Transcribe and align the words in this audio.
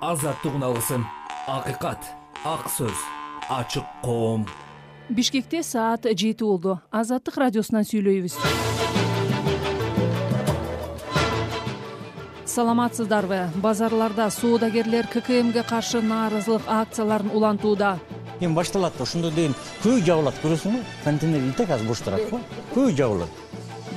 азаттык 0.00 0.54
унаалсын 0.54 1.04
акыйкат 1.46 2.00
ак 2.44 2.68
сөз 2.68 2.96
ачык 3.48 3.84
коом. 4.02 4.46
Бишкекте 5.08 5.62
саат 5.62 6.04
жети 6.04 6.42
болду. 6.42 6.80
Азаттык 6.90 7.36
радиосунан 7.36 7.84
сүйлөйбүз. 7.84 8.34
Саламатсыздарбы? 12.46 13.50
Базарларда 13.56 14.30
соодагерлер 14.30 15.06
ккмге 15.06 15.62
каршы 15.62 16.00
нааразылык 16.00 16.62
акцияларын 16.66 17.30
улантууда. 17.30 17.98
Эми 18.40 18.54
башталат 18.54 18.96
да 18.96 19.04
ошондо 19.04 19.30
дейин 19.30 19.54
көй 19.82 20.00
жабылат 20.02 20.34
көрөсүңбү? 20.42 20.82
Контейнер 21.04 21.48
и 21.48 21.52
так 21.52 21.70
азыр 21.70 21.88
бош 21.88 22.00
турат 22.00 22.30
го. 22.30 22.40
Көй 22.74 22.94
жабылат. 22.96 23.28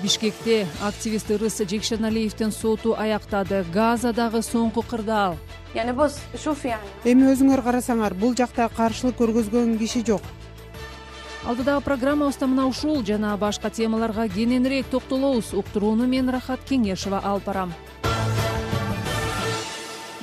Бишкекте 0.03 0.67
активист 0.81 1.29
ырыс 1.31 1.57
жекшеналиевдин 1.57 2.51
соту 2.51 2.95
аяктады. 2.97 3.65
Газадагы 3.73 4.41
соңку 4.41 4.83
кырдаал 4.83 5.37
эми 5.75 7.31
өзүңөр 7.31 7.61
карасаңар 7.63 8.13
бул 8.13 8.35
жакта 8.35 8.69
каршылык 8.75 9.17
көргөзгөн 9.19 9.77
киши 9.77 10.03
жок. 10.05 10.21
Алдыдагы 11.47 11.83
программабызда 11.85 12.47
мына 12.47 12.67
ушул 12.67 13.03
жана 13.05 13.37
башка 13.37 13.69
темаларга 13.69 14.27
кененирээк 14.27 14.89
токтолобуз. 14.91 15.53
Уктурууну 15.53 16.07
мен 16.07 16.29
рахат 16.29 16.59
кеңешова 16.67 17.21
алып 17.23 17.45
барам 17.45 17.73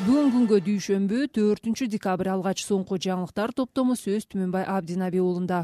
бүгүн 0.04 0.32
күнгө 0.34 0.56
дүйшөмбү 0.66 1.18
төртүнчү 1.32 1.86
декабрь 1.88 2.28
алгач 2.28 2.60
соңку 2.66 2.98
жаңылыктар 3.00 3.54
топтому 3.56 3.94
сөз 3.96 4.26
түмөнбай 4.28 4.66
абдинаби 4.68 5.22
уулунда. 5.22 5.62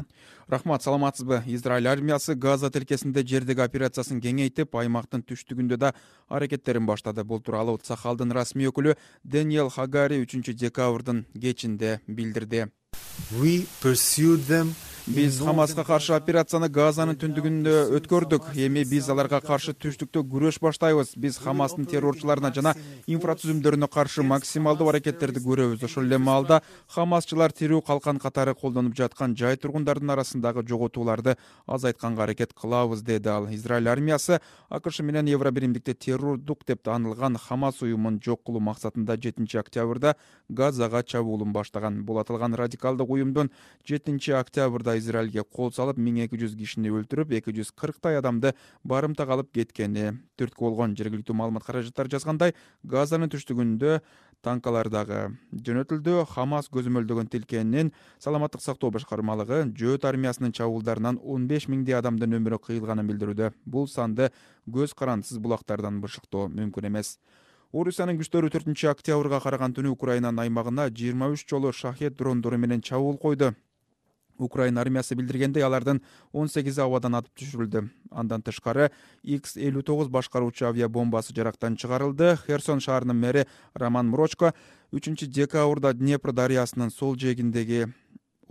Рахмат 0.49 0.81
саламатсызбы? 0.81 1.43
Израиль 1.45 1.87
армиясы 1.87 2.33
газа 2.33 2.71
тилкесинде 2.73 3.21
жердеги 3.21 3.61
операциясын 3.61 4.21
кеңейтип 4.23 4.73
аймактын 4.73 5.21
түштүгүндө 5.21 5.77
да 5.77 5.93
аракеттерин 6.27 6.89
баштады. 6.89 7.23
Бул 7.23 7.41
тууралуу 7.41 7.77
цахалдын 7.77 8.33
расмий 8.33 8.71
өкүлү 8.71 8.95
дэниел 9.23 9.69
хагари 9.69 10.23
үчүнчү 10.25 10.57
декабрдын 10.57 11.27
кечинде 11.37 11.99
билдирди 12.07 12.65
биз 15.07 15.39
хамаска 15.41 15.83
каршы 15.83 16.13
операцияны 16.13 16.67
газанын 16.69 17.17
түндүгүндө 17.17 17.73
өткөрдүк. 17.97 18.51
Эми 18.61 18.83
биз 18.85 19.09
аларга 19.09 19.39
каршы 19.41 19.73
түштүктө 19.73 20.21
күрөш 20.29 20.59
баштайбыз. 20.61 21.15
Биз 21.17 21.39
хамастын 21.41 21.87
террорчуларына 21.89 22.51
жана 22.53 22.73
инфратүзүмдөрүнө 23.09 23.89
каршы 23.91 24.23
максималдуу 24.23 24.91
аракеттерди 24.91 25.41
көрөбүз. 25.41 25.85
Ошол 25.87 26.05
эле 26.05 26.19
маалда 26.21 26.61
хамасчылар 26.93 27.51
тирүү 27.51 27.81
калкан 27.87 28.19
катары 28.21 28.53
колдонуп 28.53 28.95
жаткан 28.97 29.35
жай 29.35 29.57
тургундардын 29.57 30.13
арасындагы 30.13 30.63
жоготууларды 30.69 31.35
азайтканга 31.65 32.23
аракет 32.23 32.53
кылабыз 32.53 33.01
деди 33.01 33.29
ал. 33.29 33.49
Израиль 33.49 33.89
армиясы 33.89 34.39
акш 34.69 34.99
менен 34.99 35.25
евро 35.27 35.51
биримдикте 35.51 35.93
террордук 35.93 36.65
деп 36.67 36.83
таанылган 36.83 37.37
хамас 37.37 37.81
уюмун 37.81 38.21
жок 38.23 38.43
кылуу 38.45 38.61
максатында 38.61 39.17
жетинчи 39.17 39.57
октябрда 39.57 40.15
газага 40.49 41.03
чабуулун 41.03 41.53
баштаган. 41.53 42.03
Бул 42.05 42.19
аталган 42.19 42.53
радикалдык 42.55 43.09
уюмдун 43.09 43.51
жетинчи 43.85 44.31
октябрда 44.31 44.90
израилге 44.99 45.43
кол 45.43 45.71
салып 45.71 45.99
миң 46.01 46.23
эки 46.25 46.39
жүз 46.41 46.57
кишини 46.59 46.91
өлтүрүп 46.91 47.31
эки 47.37 47.53
жүз 47.55 47.71
кырктай 47.77 48.17
адамды 48.19 48.53
барымта 48.83 49.27
кылып 49.29 49.51
кеткени 49.55 50.17
түрткү 50.39 50.67
болгон. 50.67 50.95
Жергиликтүү 50.97 51.35
маалымат 51.37 51.63
каражаттар 51.63 52.09
жазгандай 52.11 52.55
газанын 52.83 53.31
түштүгүндө 53.31 53.99
танкалар 54.41 54.89
дагы 54.89 55.19
жөнөтүлдү 55.53 56.25
хамас 56.33 56.69
көзөмөлдөгөн 56.73 57.29
тилкенин 57.29 57.91
саламаттык 58.19 58.63
сактоо 58.65 58.89
башкармалыгы 58.95 59.63
жөөт 59.77 60.07
армиясынын 60.09 60.55
чабуулдарынан 60.57 61.21
он 61.21 61.45
беш 61.47 61.69
миңдей 61.69 61.99
адамдын 61.99 62.39
өмүрү 62.39 62.59
кыйылганын 62.65 63.07
билдирүүдө. 63.11 63.51
Бул 63.65 63.87
санды 63.87 64.31
көз 64.65 64.95
карандысыз 64.97 65.37
булактардан 65.39 66.01
бышыктоо 66.01 66.49
мүмкүн 66.49 66.89
эмес. 66.89 67.17
Орусиянын 67.71 68.17
күчтөрү 68.19 68.49
төртүнчү 68.51 68.89
октябрга 68.91 69.39
караган 69.39 69.71
түнү 69.71 69.93
украинанын 69.93 70.41
аймагына 70.43 70.89
жыйырма 70.91 71.29
үч 71.31 71.45
жолу 71.47 71.71
шахет 71.71 72.17
дрондору 72.19 72.57
менен 72.57 72.81
чабуул 72.81 73.15
койду 73.21 73.53
украина 74.41 74.81
армиясы 74.81 75.15
билдиргендей 75.15 75.63
алардын 75.63 76.01
он 76.33 76.49
сегизи 76.49 76.81
абадан 76.81 77.15
атып 77.15 77.33
түшүрүлдү. 77.39 77.85
Андан 78.11 78.41
тышкары 78.41 78.91
икс 79.23 79.57
элүү 79.57 79.83
тогуз 79.83 80.09
башкаруучу 80.09 80.67
авиабомбасы 80.67 81.33
жарактан 81.33 81.77
чыгарылды. 81.77 82.37
Херсон 82.45 82.79
шаарынын 82.79 83.17
мэри 83.17 83.47
роман 83.73 84.09
мрочко 84.09 84.53
үчүнчү 84.91 85.27
декабрда 85.27 85.93
днепр 85.93 86.33
дарыясынын 86.33 86.91
сол 86.91 87.15
жээгиндеги 87.15 87.87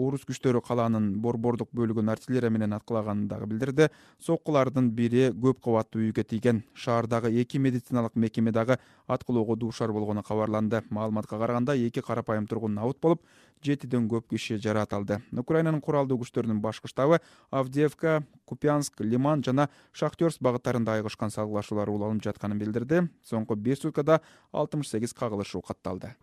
орус 0.00 0.24
күчтөрү 0.28 0.62
калаанын 0.64 1.10
борбордук 1.20 1.70
бөлүгүн 1.76 2.10
артиллерия 2.12 2.50
менен 2.50 2.72
аткылаганын 2.76 3.28
дагы 3.28 3.46
билдирди. 3.50 3.88
Соккулардын 4.24 4.90
бири 4.96 5.28
көп 5.30 5.60
кабаттуу 5.64 6.02
үйгө 6.06 6.24
тийген 6.32 6.62
шаардагы 6.74 7.32
эки 7.42 7.58
медициналык 7.58 8.16
мекеме 8.16 8.52
дагы 8.52 8.78
аткылоого 9.06 9.56
дуушар 9.56 9.92
болгону 9.92 10.22
кабарланды. 10.22 10.82
Маалыматка 10.90 11.38
караганда 11.38 11.76
эки 11.76 12.00
карапайым 12.00 12.46
тургун 12.46 12.78
абут 12.78 13.00
болуп 13.00 13.22
жетиден 13.62 14.08
көп 14.08 14.30
киши 14.30 14.58
жараат 14.58 14.92
алды. 14.92 15.20
Украинанын 15.36 15.82
куралдуу 15.84 16.18
күчтөрүнүн 16.22 16.62
башкы 16.64 16.88
штабы 16.88 17.20
авдеевка 17.50 18.22
купянск 18.44 19.00
лиман 19.00 19.44
жана 19.44 19.68
шахтерск 19.92 20.40
багыттарында 20.40 20.96
айыгышкан 20.96 21.30
салгылашуулар 21.30 21.92
уланып 21.92 22.24
жатканын 22.24 22.58
билдирди. 22.58 23.04
Соңку 23.22 23.56
беш 23.56 23.84
суткада 23.84 24.22
алтымыш 24.52 24.88
сегиз 24.88 25.12
кагылышуу 25.12 25.60
катталды 25.60 26.16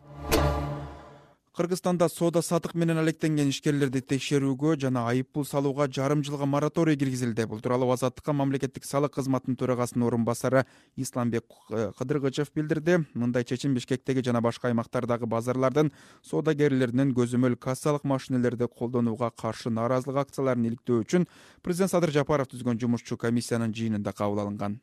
кыргызстанда 1.58 2.06
соода 2.08 2.44
сатык 2.46 2.76
менен 2.78 3.00
алектенген 3.02 3.50
ишкерлерди 3.50 4.04
текшерүүгө 4.06 4.76
жана 4.84 5.08
айып 5.10 5.32
пул 5.34 5.46
салууга 5.50 5.88
жарым 5.90 6.22
жылга 6.24 6.46
мораторий 6.46 6.96
киргизилди. 7.02 7.48
Бул 7.50 7.64
тууралуу 7.66 7.90
азаттыкка 7.96 8.36
мамлекеттик 8.38 8.86
салык 8.86 9.16
кызматынын 9.16 9.58
төрагасынын 9.58 10.06
орун 10.06 10.26
басары 10.26 10.68
исламбек 10.96 11.46
э, 11.72 11.92
кыдыргычев 11.98 12.52
билдирди. 12.54 13.00
Мындай 13.16 13.44
чечим 13.44 13.74
бишкектеги 13.74 14.22
жана 14.22 14.42
башка 14.42 14.70
аймактардагы 14.70 15.26
базарлардын 15.26 15.90
соодагерлеринин 16.22 17.16
көзөмөл 17.18 17.58
кассалык 17.58 18.06
машинелерди 18.06 18.68
колдонууга 18.68 19.32
каршы 19.32 19.74
нааразылык 19.74 20.28
акцияларын 20.28 20.70
иликтөө 20.70 21.08
үчүн 21.08 21.26
президент 21.64 21.96
садыр 21.96 22.14
жапаров 22.14 22.54
түзгөн 22.54 22.78
жумушчу 22.78 23.18
комиссиянын 23.18 23.74
жыйынында 23.74 24.14
кабыл 24.14 24.46
алынган 24.46 24.78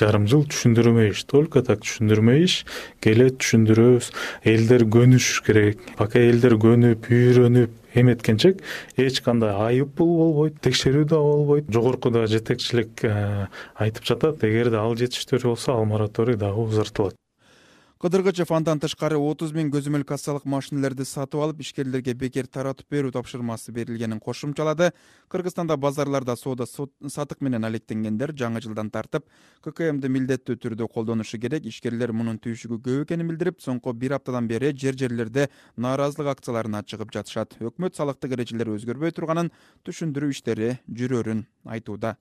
жарым 0.00 0.26
жыл 0.30 0.46
түшүндүрмө 0.48 1.08
иш 1.10 1.24
только 1.28 1.60
так 1.66 1.82
түшүндүрмө 1.84 2.36
иш 2.44 2.54
келет 3.04 3.36
түшүндүрөбүз. 3.42 4.08
Элдер 4.48 4.86
көнүшүш 4.96 5.42
керек. 5.46 5.84
Пока 5.98 6.22
элдер 6.22 6.56
көнүп 6.62 7.10
үйрөнүп 7.10 7.98
эметкенче 8.00 8.54
эч 8.96 9.20
кандай 9.26 9.52
айып 9.68 9.92
пул 9.98 10.14
болбойт 10.22 10.60
текшерүү 10.64 11.06
да 11.10 11.20
болбойт. 11.20 11.68
Жогоркуда 11.74 12.26
жетекчилик 12.30 13.04
э, 13.04 13.48
айтып 13.76 14.06
жатат. 14.06 14.44
Эгерде 14.46 14.80
ал 14.80 14.96
жетиштүү 14.96 15.42
болсо 15.50 15.76
ал 15.76 15.84
мораторий 15.90 16.38
дагы 16.40 16.64
узартылат 16.70 17.18
кыдыргычев 18.00 18.48
андан 18.56 18.78
тышкары 18.80 19.18
отуз 19.20 19.50
миң 19.52 19.68
көзөмөл 19.74 20.06
кассалык 20.08 20.46
машинелерди 20.48 21.04
сатып 21.04 21.42
алып 21.44 21.58
ишкерлерге 21.60 22.14
бекер 22.16 22.46
таратып 22.48 22.88
берүү 22.88 23.12
тапшырмасы 23.12 23.74
берилгенин 23.76 24.22
кошумчалады. 24.24 24.94
Кыргызстанда 25.28 25.76
базарларда 25.76 26.32
соода 26.36 26.64
сатык 26.64 27.42
менен 27.44 27.68
алектенгендер 27.68 28.32
жаңы 28.32 28.62
жылдан 28.64 28.88
тартып 28.88 29.28
ккмди 29.60 30.08
милдеттүү 30.08 30.56
түрдө 30.64 30.88
колдонушу 30.88 31.36
керек. 31.36 31.68
Ишкерлер 31.68 32.14
мунун 32.16 32.40
түйшүгү 32.40 32.80
көп 32.80 33.04
экенин 33.04 33.28
билдирип 33.28 33.60
соңку 33.60 33.92
бир 33.92 34.16
аптадан 34.16 34.48
бери 34.48 34.72
жер 34.72 34.96
жерлерде 34.96 35.50
нааразылык 35.76 36.32
акцияларына 36.32 36.80
чыгып 36.88 37.12
жатышат. 37.12 37.58
Өкмөт 37.60 38.00
салыктык 38.00 38.32
эрежелер 38.32 38.72
өзгөрбөй 38.78 39.12
турганын 39.12 39.52
түшүндүрүү 39.84 40.32
иштери 40.32 40.78
жүрөрүн 40.88 41.44
айтууда 41.68 42.16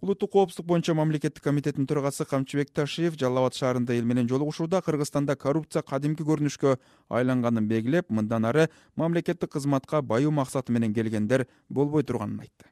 улуттук 0.00 0.32
коопсуздук 0.32 0.66
боюнча 0.66 0.94
мамлекеттик 0.94 1.42
комитеттин 1.42 1.86
төрагасы 1.86 2.24
камчыбек 2.24 2.70
ташиев 2.70 3.16
жалал 3.18 3.44
абад 3.44 3.54
шаарында 3.54 3.94
эл 3.94 4.04
менен 4.04 4.28
жолугушууда 4.28 4.82
кыргызстанда 4.82 5.36
коррупция 5.36 5.82
кадимки 5.82 6.22
көрүнүшкө 6.22 6.76
айланганын 7.08 7.68
белгилеп 7.68 8.10
мындан 8.10 8.44
ары 8.44 8.68
мамлекеттик 8.96 9.50
кызматка 9.52 10.02
баюу 10.02 10.30
максаты 10.30 10.72
менен 10.72 10.94
келгендер 10.94 11.46
болбой 11.68 12.02
турганын 12.02 12.40
айтты. 12.40 12.70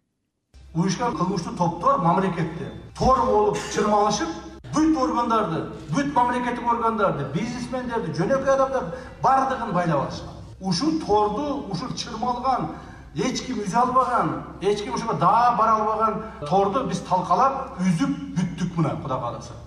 Уюшкан 0.75 1.17
кылмыштуу 1.17 1.57
топтор 1.57 2.01
мамлекетте. 2.03 2.73
Тор 2.99 3.25
болуп 3.27 3.59
чырмалышып 3.73 4.29
бүт 4.75 4.97
органдарды 4.99 5.61
бүт 5.95 6.13
мамлекеттик 6.15 6.67
органдарды 6.67 7.29
бизнесмендерди 7.33 8.13
жөнөкөй 8.19 8.55
адамдарды 8.55 8.97
баардыгын 9.23 9.73
байлап 9.73 10.09
алышкан. 10.09 10.35
Ушул 10.61 10.99
торду 11.01 11.71
ушул 11.71 11.95
чырмалган 11.95 12.75
эч 13.15 13.45
ким 13.47 13.61
үзө 13.63 13.79
албаган 13.79 14.33
эч 14.61 14.83
ким 14.83 14.95
ошого 14.95 15.15
даа 15.15 15.55
бара 15.59 15.77
албаган 15.79 16.23
торду 16.49 16.85
биз 16.89 17.01
талкалап 17.09 17.79
үзүп 17.81 18.17
бүттүк 18.39 18.77
мына 18.77 18.97
кудай 19.03 19.21
кааласа 19.21 19.64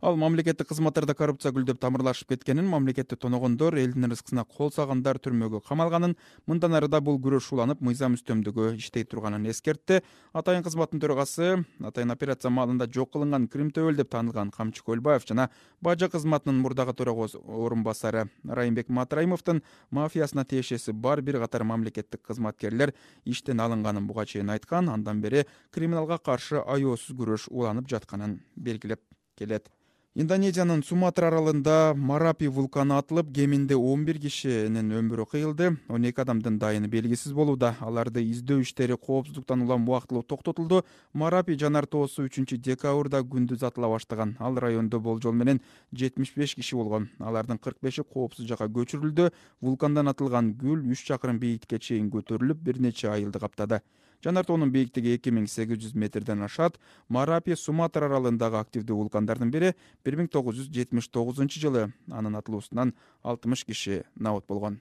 ал 0.00 0.16
мамлекеттик 0.16 0.68
кызматтарда 0.68 1.14
коррупция 1.14 1.50
гүлдөп 1.52 1.80
тамырлашып 1.82 2.28
кеткенин 2.30 2.66
мамлекетти 2.70 3.16
тоногондор 3.16 3.74
элдин 3.74 4.06
ырыскысына 4.06 4.44
кол 4.44 4.70
салгандар 4.70 5.18
түрмөгө 5.18 5.60
камалганын 5.66 6.14
мындан 6.46 6.76
ары 6.78 6.88
да 6.88 7.00
бул 7.00 7.18
күрөш 7.18 7.50
уланып 7.52 7.80
мыйзам 7.82 8.14
үстөмдүгү 8.14 8.76
иштей 8.76 9.04
турганын 9.04 9.48
эскертти. 9.50 10.02
Атайын 10.32 10.62
кызматтын 10.62 11.02
төрагасы 11.02 11.64
атайын 11.82 12.14
операция 12.14 12.50
маалында 12.50 12.86
жок 12.86 13.12
кылынган 13.16 13.48
крим 13.48 13.72
төбөл 13.74 13.96
деп 13.98 14.10
таанылган 14.12 14.52
камчы 14.54 14.84
көлбаев 14.86 15.26
жана 15.26 15.48
бажы 15.82 16.08
кызматынын 16.08 16.62
мурдагы 16.62 16.94
төрага 16.94 17.26
орун 17.46 17.82
басары 17.82 18.28
райымбек 18.44 18.88
матраимовдун 18.88 19.62
мафиясына 19.90 20.44
тиешеси 20.44 20.92
бар 20.92 21.22
бир 21.22 21.40
катар 21.40 21.64
мамлекеттик 21.64 22.22
кызматкерлер 22.22 22.94
иштен 23.24 23.60
алынганын 23.60 24.06
буга 24.06 24.26
чейин 24.26 24.50
айткан. 24.50 24.88
Андан 24.88 25.20
бери 25.20 25.44
криминалга 25.72 26.18
каршы 26.18 26.62
аяосуз 26.62 27.16
күрөш 27.16 27.48
уланып 27.50 27.88
жатканын 27.88 28.40
белгилеп 28.56 29.02
келет 29.36 29.68
индонезиянын 30.16 30.80
суматра 30.82 31.28
аралында 31.28 31.94
марапи 31.94 32.48
вулканы 32.48 32.96
атылып 32.96 33.28
кеминде 33.34 33.76
он 33.76 34.04
бир 34.06 34.18
кишинин 34.18 34.88
өмүрү 35.00 35.26
кыйылды. 35.30 35.76
Он 35.88 36.04
эки 36.08 36.20
адамдын 36.20 36.58
дайыны 36.58 36.88
белгисиз 36.88 37.32
болууда. 37.32 37.74
Аларды 37.80 38.24
издөө 38.24 38.62
иштери 38.62 38.96
коопсуздуктан 38.96 39.62
улам 39.62 39.88
убактылуу 39.88 40.22
токтотулду. 40.22 40.84
Марапи 41.12 41.58
жанар 41.58 41.86
тоосу 41.86 42.24
үчүнчү 42.24 42.56
декабрда 42.56 43.20
күндүз 43.20 43.62
атыла 43.68 43.92
баштаган. 43.92 44.36
Ал 44.40 44.56
райондо 44.56 44.98
болжол 44.98 45.32
менен 45.32 45.60
жетимиш 45.92 46.32
беш 46.34 46.54
киши 46.54 46.76
болгон. 46.76 47.10
Алардын 47.18 47.58
кырк 47.58 47.76
беши 47.82 48.02
коопсуз 48.02 48.48
жакка 48.48 48.66
көчүрүлдү. 48.66 49.30
Вулкандан 49.60 50.08
атылган 50.08 50.54
күл 50.58 50.88
үч 50.90 51.04
чакырым 51.04 51.38
бийиктикке 51.38 51.78
чейин 51.78 52.10
көтөрүлүп 52.10 52.64
бир 52.64 52.80
нече 52.80 53.10
айылды 53.12 53.38
каптады 53.38 53.82
жанар 54.24 54.46
тоонун 54.46 54.72
бийиктиги 54.74 55.14
эки 55.14 55.30
миң 55.30 55.46
сегиз 55.46 55.78
жүз 55.84 55.94
метрден 55.94 56.42
ашат 56.42 56.78
марапи 57.08 57.54
суматра 57.56 58.08
аралындагы 58.08 58.58
активдүү 58.58 58.96
вулкандардын 59.02 59.52
бири 59.54 59.74
бир 60.04 60.18
миң 60.18 60.30
тогуз 60.32 60.58
жүз 60.58 60.72
жетимиш 60.74 61.08
тогузунчу 61.14 61.62
жылы 61.62 61.86
анын 62.10 62.40
атылуусунан 62.40 62.94
алтымыш 63.22 63.64
киши 63.68 64.02
набыт 64.16 64.48
болгон 64.48 64.80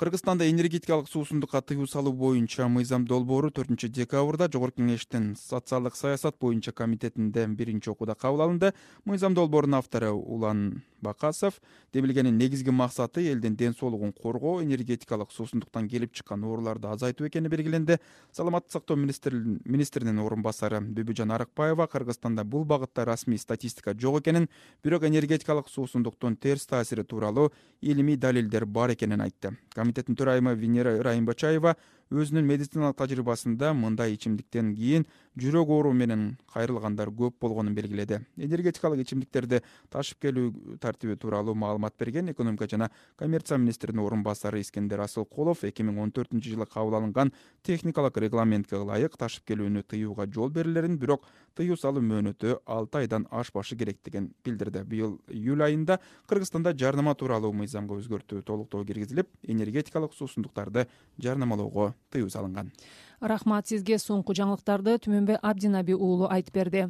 кыргызстанда 0.00 0.48
энергетикалык 0.48 1.10
суусундукка 1.10 1.60
тыюу 1.60 1.86
салуу 1.86 2.14
боюнча 2.16 2.64
мыйзам 2.72 3.04
долбоору 3.04 3.50
төртүнчү 3.52 3.90
декабрда 3.92 4.46
жогорку 4.48 4.80
кеңештин 4.80 5.34
социалдык 5.36 5.94
саясат 5.94 6.38
боюнча 6.40 6.72
комитетинде 6.72 7.44
биринчи 7.46 7.90
окууда 7.90 8.14
кабыл 8.14 8.40
алынды. 8.40 8.72
Мыйзам 9.04 9.34
долбоорунун 9.34 9.74
автору 9.74 10.14
улан 10.16 10.80
бакасов. 11.02 11.60
Демилгенин 11.92 12.38
негизги 12.38 12.70
максаты 12.70 13.26
элдин 13.30 13.56
ден 13.56 13.74
соолугун 13.74 14.14
коргоо 14.14 14.62
энергетикалык 14.62 15.32
суусундуктан 15.32 15.86
келип 15.88 16.14
чыккан 16.14 16.44
ооруларды 16.44 16.88
азайтуу 16.88 17.28
экени 17.28 17.48
белгиленди. 17.48 17.98
Саламаттык 18.32 18.72
сактоо 18.72 18.96
министринин 18.96 20.18
орун 20.18 20.40
басары 20.42 20.80
бүбүжан 20.80 21.34
арыкбаева 21.34 21.86
кыргызстанда 21.86 22.44
бул 22.44 22.64
багытта 22.64 23.04
расмий 23.04 23.38
статистика 23.38 23.92
жок 23.92 24.20
экенин 24.20 24.48
бирок 24.82 25.04
энергетикалык 25.04 25.68
суусундуктун 25.68 26.36
терс 26.36 26.66
таасири 26.66 27.02
тууралуу 27.02 27.52
илимий 27.82 28.16
далилдер 28.16 28.64
бар 28.66 28.94
экенин 28.94 29.20
айтты 29.20 29.56
комитеттин 29.90 30.16
төрайымы 30.16 30.54
венера 30.54 31.02
райымбачаева 31.02 31.76
өзүнүн 32.10 32.42
медициналык 32.42 32.96
тажрыйбасында 32.98 33.70
мындай 33.78 34.16
ичимдиктен 34.16 34.72
кийин 34.74 35.04
жүрөк 35.38 35.68
оору 35.70 35.92
менен 35.94 36.36
кайрылгандар 36.50 37.12
көп 37.14 37.36
болгонун 37.40 37.74
белгиледи. 37.74 38.18
Энергетикалык 38.36 39.04
ичимдиктерди 39.04 39.60
ташып 39.94 40.18
келүү 40.26 40.78
тартиби 40.82 41.14
тууралуу 41.14 41.54
маалымат 41.54 41.94
берген 41.98 42.32
экономика 42.32 42.66
жана 42.66 42.90
коммерция 43.16 43.58
министринин 43.58 44.02
орун 44.02 44.24
басары 44.26 44.60
искендер 44.60 45.04
асылкулов 45.06 45.62
эки 45.64 45.86
миң 45.86 46.02
он 46.02 46.10
төртүнчү 46.10 46.56
жылы 46.56 46.66
кабыл 46.66 46.98
алынган 46.98 47.30
техникалык 47.62 48.18
регламентке 48.18 48.80
ылайык 48.82 49.14
ташып 49.16 49.46
келүүнү 49.46 49.86
тыюуга 49.86 50.26
жол 50.26 50.50
берилерин 50.50 50.98
бирок 50.98 51.30
тыюу 51.54 51.78
салуу 51.78 52.02
мөөнөтү 52.02 52.58
алты 52.66 53.04
айдан 53.04 53.28
ашпашы 53.30 53.76
керектигин 53.76 54.32
билдирди. 54.44 54.82
Быйыл 54.82 55.20
июль 55.28 55.62
айында 55.62 56.00
кыргызстанда 56.26 56.74
жарнама 56.74 57.14
тууралуу 57.14 57.52
мыйзамга 57.52 57.94
өзгөртүү 58.02 58.42
толуктоо 58.42 58.84
киргизилип 58.84 59.30
энергетикалык 59.42 60.14
суусундуктарды 60.14 60.88
жарнамалоого 61.18 61.94
тыюу 62.10 62.30
салынган. 62.30 62.72
Рахмат 63.20 63.68
сизге 63.68 63.98
соңку 63.98 64.32
жаңылыктарды 64.32 64.96
түмөнбай 65.04 65.36
абдинаби 65.42 65.92
уулу 65.92 66.30
айтып 66.30 66.54
берди 66.54 66.86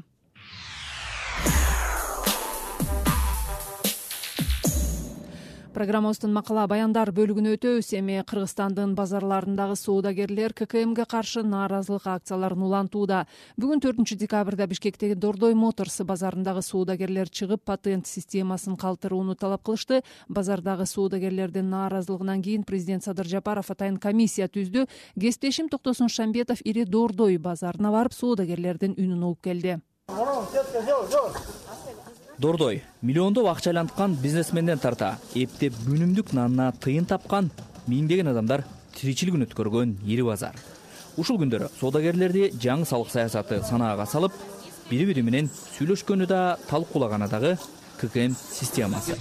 программабыздын 5.75 6.33
макала 6.35 6.67
баяндар 6.71 7.11
бөлүгүнө 7.15 7.53
өтөбүз 7.57 7.91
эми 7.99 8.19
кыргызстандын 8.27 8.93
базарларындагы 8.99 9.77
соодагерлер 9.79 10.55
ккмге 10.57 11.05
каршы 11.11 11.43
нааразылык 11.47 12.07
акцияларын 12.11 12.65
улантууда. 12.67 13.25
Бүгүн 13.61 13.83
төртүнчү 13.85 14.19
декабрда 14.21 14.67
бишкектеги 14.71 15.15
дордой 15.15 15.55
моторс 15.55 16.01
базарындагы 16.07 16.63
соодагерлер 16.67 17.31
чыгып 17.31 17.63
патент 17.65 18.07
системасын 18.11 18.77
калтырууну 18.77 19.35
талап 19.35 19.63
кылышты. 19.65 20.03
Базардагы 20.29 20.87
соодагерлердин 20.87 21.71
нааразылыгынан 21.71 22.43
кийин 22.43 22.65
президент 22.65 23.05
садыр 23.05 23.27
жапаров 23.27 23.71
атайын 23.71 23.99
комиссия 23.99 24.49
түздү. 24.49 24.89
Кесиптешим 25.19 25.69
токтосун 25.69 26.09
шамбетов 26.09 26.59
ири 26.65 26.85
дордой 26.85 27.39
базарына 27.39 27.93
барып 27.95 28.15
соодагерлердин 28.15 28.99
үнүн 28.99 29.23
угуп 29.23 29.43
келди 29.47 29.79
дордой 32.41 32.83
миллиондоп 33.03 33.47
акча 33.47 33.71
айланткан 33.71 34.15
бизнесменден 34.17 34.79
тарта. 34.81 35.19
Эптеп 35.35 35.75
күнүмдүк 35.85 36.33
нанына 36.33 36.71
тыйын 36.81 37.05
тапкан 37.05 37.51
миңдеген 37.87 38.31
адамдар 38.33 38.65
тиричилигин 38.97 39.45
өткөргөн 39.45 39.99
ири 40.09 40.25
базар. 40.25 40.57
Ушул 41.21 41.37
күндөрү 41.43 41.69
соодагерлерди 41.77 42.49
жаңы 42.63 42.89
салык 42.89 43.13
саясаты 43.13 43.61
санаага 43.69 44.07
салып 44.09 44.33
бири 44.89 45.05
бири 45.11 45.23
менен 45.27 45.51
сүйлөшкөнү 45.77 46.27
да 46.31 46.57
талкуулаганы 46.71 47.29
дагы 47.29 47.59
ккм 48.01 48.33
системасы. 48.41 49.19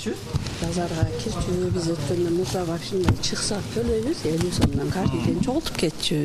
Базарга 0.61 1.09
кирчү 1.19 1.73
биз 1.75 1.91
өткөндө 1.95 2.31
мурда 2.37 2.63
вообще 2.71 3.01
мындай 3.01 3.19
чыксак 3.19 3.67
төлөйбүз 3.75 4.23
элүү 4.31 4.53
сомдон 4.61 4.95
каждый 4.95 5.25
день 5.25 5.43
чогултуп 5.43 5.75
кетчү. 5.83 6.21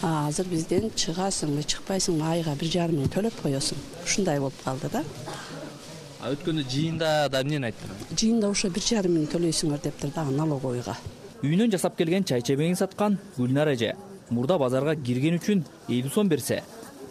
Азыр 0.00 0.48
бизден 0.48 0.88
чыгасыңбы 0.96 1.66
чыкпайсыңбы 1.68 2.24
айга 2.24 2.56
бир 2.56 2.72
жарым 2.72 3.02
миң 3.02 3.12
төлөп 3.12 3.42
коесуң 3.42 3.76
ушундай 4.06 4.40
болуп 4.40 4.56
калды 4.64 4.88
да 4.94 5.04
өткөндө 6.28 6.66
жыйында 6.68 7.28
да 7.32 7.40
эмнени 7.40 7.70
айттыр 7.70 7.96
жыйында 8.12 8.50
ошо 8.52 8.70
бир 8.70 8.84
жарым 8.84 9.16
миң 9.16 9.26
төлөйсүңөр 9.32 9.82
дептир 9.86 10.12
дагы 10.16 10.36
налоговыйга 10.36 10.96
үйүнөн 11.40 11.72
жасап 11.72 11.96
келген 11.96 12.26
чай 12.28 12.44
чебеңин 12.44 12.76
саткан 12.76 13.18
гүлнар 13.38 13.72
эже 13.72 13.94
мурда 14.30 14.58
базарга 14.58 14.94
кирген 14.94 15.40
үчүн 15.40 15.64
элүү 15.88 16.12
сом 16.14 16.28
берсе 16.28 16.62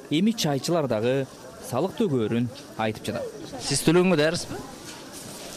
эми 0.10 0.32
чайчылар 0.32 0.88
дагы 0.88 1.26
салык 1.70 1.96
төгөөрүн 2.00 2.48
айтып 2.82 3.10
жатат. 3.10 3.26
Сиз 3.62 3.84
төлөгөнгө 3.86 4.18
даярсызбы? 4.18 4.58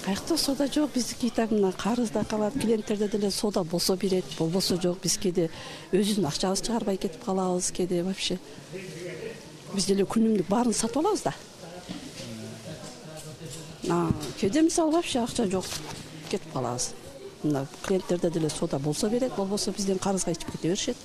Каякта 0.02 0.36
соода 0.36 0.66
жок 0.66 0.90
биздики 0.94 1.30
так 1.30 1.52
мына 1.54 1.72
карызда 1.72 2.24
калат 2.28 2.54
клиенттерде 2.60 3.08
деле 3.08 3.30
соода 3.30 3.62
болсо 3.62 3.96
берет 3.96 4.24
болбосо 4.38 4.76
жок 4.82 4.98
биз 5.00 5.16
кээде 5.16 5.48
өзүбүздүн 5.92 6.26
акчабызды 6.26 6.66
чыгарбай 6.66 6.96
кетип 6.96 7.24
калабыз 7.24 7.70
кээде 7.70 8.02
вообще. 8.02 8.38
Биз 9.74 9.86
деле 9.86 10.04
күнүмдүк 10.04 10.48
баарын 10.50 10.74
сатып 10.74 11.04
алабыз 11.04 11.22
да 11.22 11.34
кээде 13.82 14.62
мисалы 14.62 14.92
вообще 14.92 15.20
акча 15.20 15.46
жок. 15.50 15.64
Кетип 16.30 16.52
калабыз. 16.52 16.94
Мына 17.42 17.66
клиенттерде 17.82 18.30
деле 18.30 18.48
соода 18.48 18.78
болсо 18.78 19.08
берет 19.08 19.34
болбосо 19.36 19.72
бизден 19.72 19.98
карызга 19.98 20.30
ичип 20.32 20.50
кете 20.52 20.68
беришет. 20.68 20.96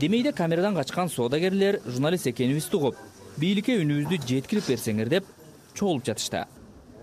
Демейде 0.00 0.32
камерадан 0.32 0.74
качкан 0.74 1.08
соодагерлер 1.08 1.80
журналист 1.86 2.26
экенибизди 2.26 2.76
угуп 2.76 2.96
бийликке 3.36 3.78
үнүбүздү 3.80 4.20
жеткирип 4.28 4.68
берсеңер 4.68 5.08
деп 5.08 5.26
чогулуп 5.74 6.04
жатышты. 6.06 6.44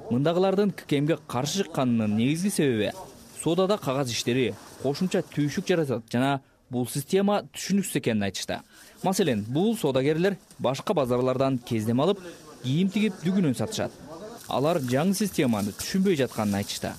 Мындагылардын 0.09 0.71
ккмге 0.71 1.17
каршы 1.27 1.63
чыкканынын 1.63 2.15
негизги 2.15 2.49
себеби 2.49 2.91
соодада 3.41 3.77
кагаз 3.77 4.11
иштери 4.11 4.53
кошумча 4.83 5.23
түйшүк 5.33 5.67
жаратат 5.67 6.05
жана 6.11 6.39
бул 6.69 6.87
система 6.87 7.41
түшүнүксүз 7.51 7.97
экенин 7.99 8.23
айтышты. 8.29 8.61
Маселен 9.03 9.43
бул 9.49 9.75
соодагерлер 9.77 10.37
башка 10.59 10.93
базарлардан 10.93 11.57
кездеме 11.57 12.03
алып 12.03 12.23
кийим 12.63 12.89
тигип 12.93 13.19
дүгүнөн 13.25 13.57
сатышат 13.57 13.91
алар 14.51 14.79
жаңы 14.83 15.15
системаны 15.15 15.71
түшүнбөй 15.79 16.17
жатканын 16.19 16.59
айтышты. 16.61 16.91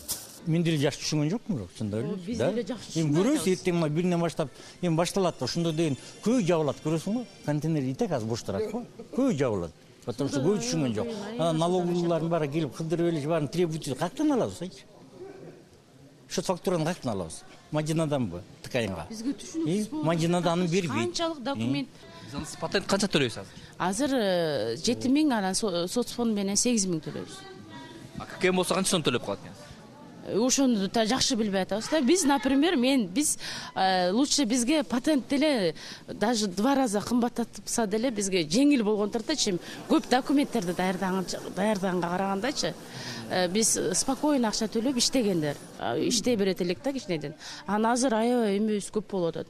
Мен 0.46 0.64
деле 0.66 0.78
жакшы 0.82 1.04
түшүнгөн 1.04 1.30
жокмун 1.30 1.58
бирок 1.58 1.74
чындап 1.76 2.00
эле 2.02 2.16
биз 2.26 2.38
деле 2.38 2.64
жакшы 2.66 2.88
түшүнбөй 2.88 3.04
эми 3.04 3.16
көрөбүз 3.18 3.44
эртең 3.52 3.76
мына 3.78 3.88
биринен 3.94 4.20
баштап 4.20 4.50
эми 4.82 4.96
башталат 4.98 5.38
да 5.38 5.44
ошондо 5.46 5.72
деген 5.72 5.96
көбү 6.24 6.42
жабылат 6.48 6.80
көрөсүңбү? 6.82 7.24
Контейнер 7.46 7.86
и 7.86 7.94
так 7.94 8.10
азыр 8.10 8.28
бош 8.28 8.42
турат 8.42 8.70
го. 8.72 8.82
Көбү 9.14 9.36
жабылат? 9.38 9.70
Потому 10.04 10.28
что 10.28 10.40
көбү 10.42 10.58
түшүнгөн 10.64 10.94
жок. 10.96 11.12
Анан 11.38 11.58
налоговыйлардын 11.62 12.32
баары 12.32 12.48
келип 12.48 12.74
кыдырып 12.74 13.12
эле 13.12 13.26
баарын 13.26 13.48
требуйт 13.48 13.86
каяктан 13.98 14.32
алабыз 14.32 14.62
айчы 14.62 14.82
счет 16.28 16.46
фактураны 16.46 16.84
каяктан 16.84 17.12
алабыз? 17.12 17.42
Мадинаданбы 17.70 18.42
ткнга 18.64 19.06
бизге 19.10 19.36
түшүнүксүз 19.38 19.90
болуп 19.90 20.06
мадинада 20.06 20.52
аны 20.52 20.66
бербейт. 20.66 21.06
канчалык 21.06 21.42
документ. 21.42 21.88
Сиз 22.32 22.56
патент 22.60 22.86
канча 22.86 23.06
төлөйсүз 23.06 23.44
азыр 23.44 23.61
азыр 23.88 24.14
э, 24.14 24.76
жети 24.76 25.10
миң 25.10 25.32
анан 25.34 25.56
соц 25.56 26.12
фонд 26.14 26.34
менен 26.36 26.56
сегиз 26.56 26.86
миң 26.86 27.02
төлөйбүз. 27.04 27.40
Ккм 28.38 28.60
болсо 28.60 28.76
канча 28.78 28.94
сом 28.94 29.04
төлөп 29.04 29.24
калат 29.26 29.42
экенсиз 29.42 29.68
э, 30.26 30.38
ошону 30.38 30.88
да 30.88 31.04
жакшы 31.06 31.36
билбей 31.36 31.62
атабыз 31.62 31.88
да. 31.90 32.00
Биз 32.00 32.24
например 32.24 32.76
мен 32.76 33.06
биз 33.06 33.38
э, 33.74 34.10
лучше 34.12 34.44
бизге 34.44 34.82
патент 34.84 35.28
деле 35.28 35.74
даже 36.06 36.46
два 36.46 36.74
раза 36.74 37.00
кымбаттатса 37.00 37.86
деле 37.86 38.10
бизге 38.10 38.44
жеңил 38.44 38.84
болгон 38.84 39.10
чем 39.36 39.58
көп 39.88 40.08
документтерди 40.08 40.72
даярдаганга 40.72 42.08
карагандачы 42.08 42.74
биз 43.50 43.78
спокойно 43.94 44.48
акча 44.48 44.66
төлөп 44.66 44.98
иштегендер. 44.98 45.56
Иштей 45.96 46.36
берет 46.36 46.60
элек 46.60 46.82
да 46.84 46.92
кичинекейден 46.92 47.34
анан 47.66 47.92
азыр 47.92 48.14
аябай 48.14 48.58
эмебиз 48.58 48.90
көп 48.90 49.10
болуп 49.10 49.36
атат 49.36 49.46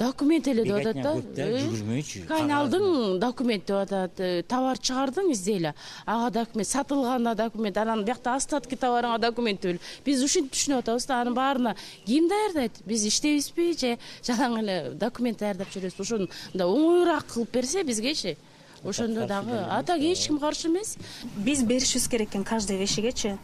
документ 0.00 0.48
эле 0.48 0.64
деп 0.64 0.78
атат 0.80 0.98
да. 1.02 1.12
Көп 1.14 1.30
да 1.36 1.46
жүгүрмөйчү 1.54 2.22
ткань 2.24 2.52
алдың 2.56 2.84
документ 3.22 3.66
деп 3.68 3.78
атат. 3.84 4.20
Э, 4.20 4.42
товар 4.48 4.80
чыгардың 4.80 5.30
изделие 5.34 5.74
ага 6.06 6.30
документ 6.40 6.70
сатылганына 6.70 7.34
документ 7.36 7.80
анан 7.80 8.04
биякта 8.04 8.34
остатки 8.40 8.78
товарыңа 8.80 9.20
документ 9.20 9.66
б 9.66 9.78
биз 10.06 10.24
ушинтип 10.24 10.56
түшүнүп 10.56 10.84
атабыз 10.84 11.06
да 11.06 11.20
анын 11.20 11.36
баарына 11.36 11.74
ким 12.06 12.28
даярдайт? 12.28 12.82
Биз 12.86 13.04
иштейбизби 13.06 13.72
же 13.76 13.96
жалаң 14.24 14.60
эле 14.62 14.78
документ 14.94 15.40
даярдап 15.44 15.72
жүрөбүзбү 15.74 16.06
ошону 16.06 16.30
мындай 16.52 16.66
оңоюраак 16.66 17.28
кылып 17.34 17.52
берсе 17.60 17.84
бизгечи 17.84 18.36
ошондо 18.84 19.26
дагы. 19.26 19.66
а 19.68 19.82
так 19.82 20.00
эч 20.00 20.26
ким 20.26 20.38
каршы 20.38 20.68
эмес. 20.68 20.96
Биз 21.36 21.62
беришибиз 21.62 22.08
керек 22.08 22.30
экен 22.30 22.44
каждый 22.44 22.76
вещигечи 22.78 23.38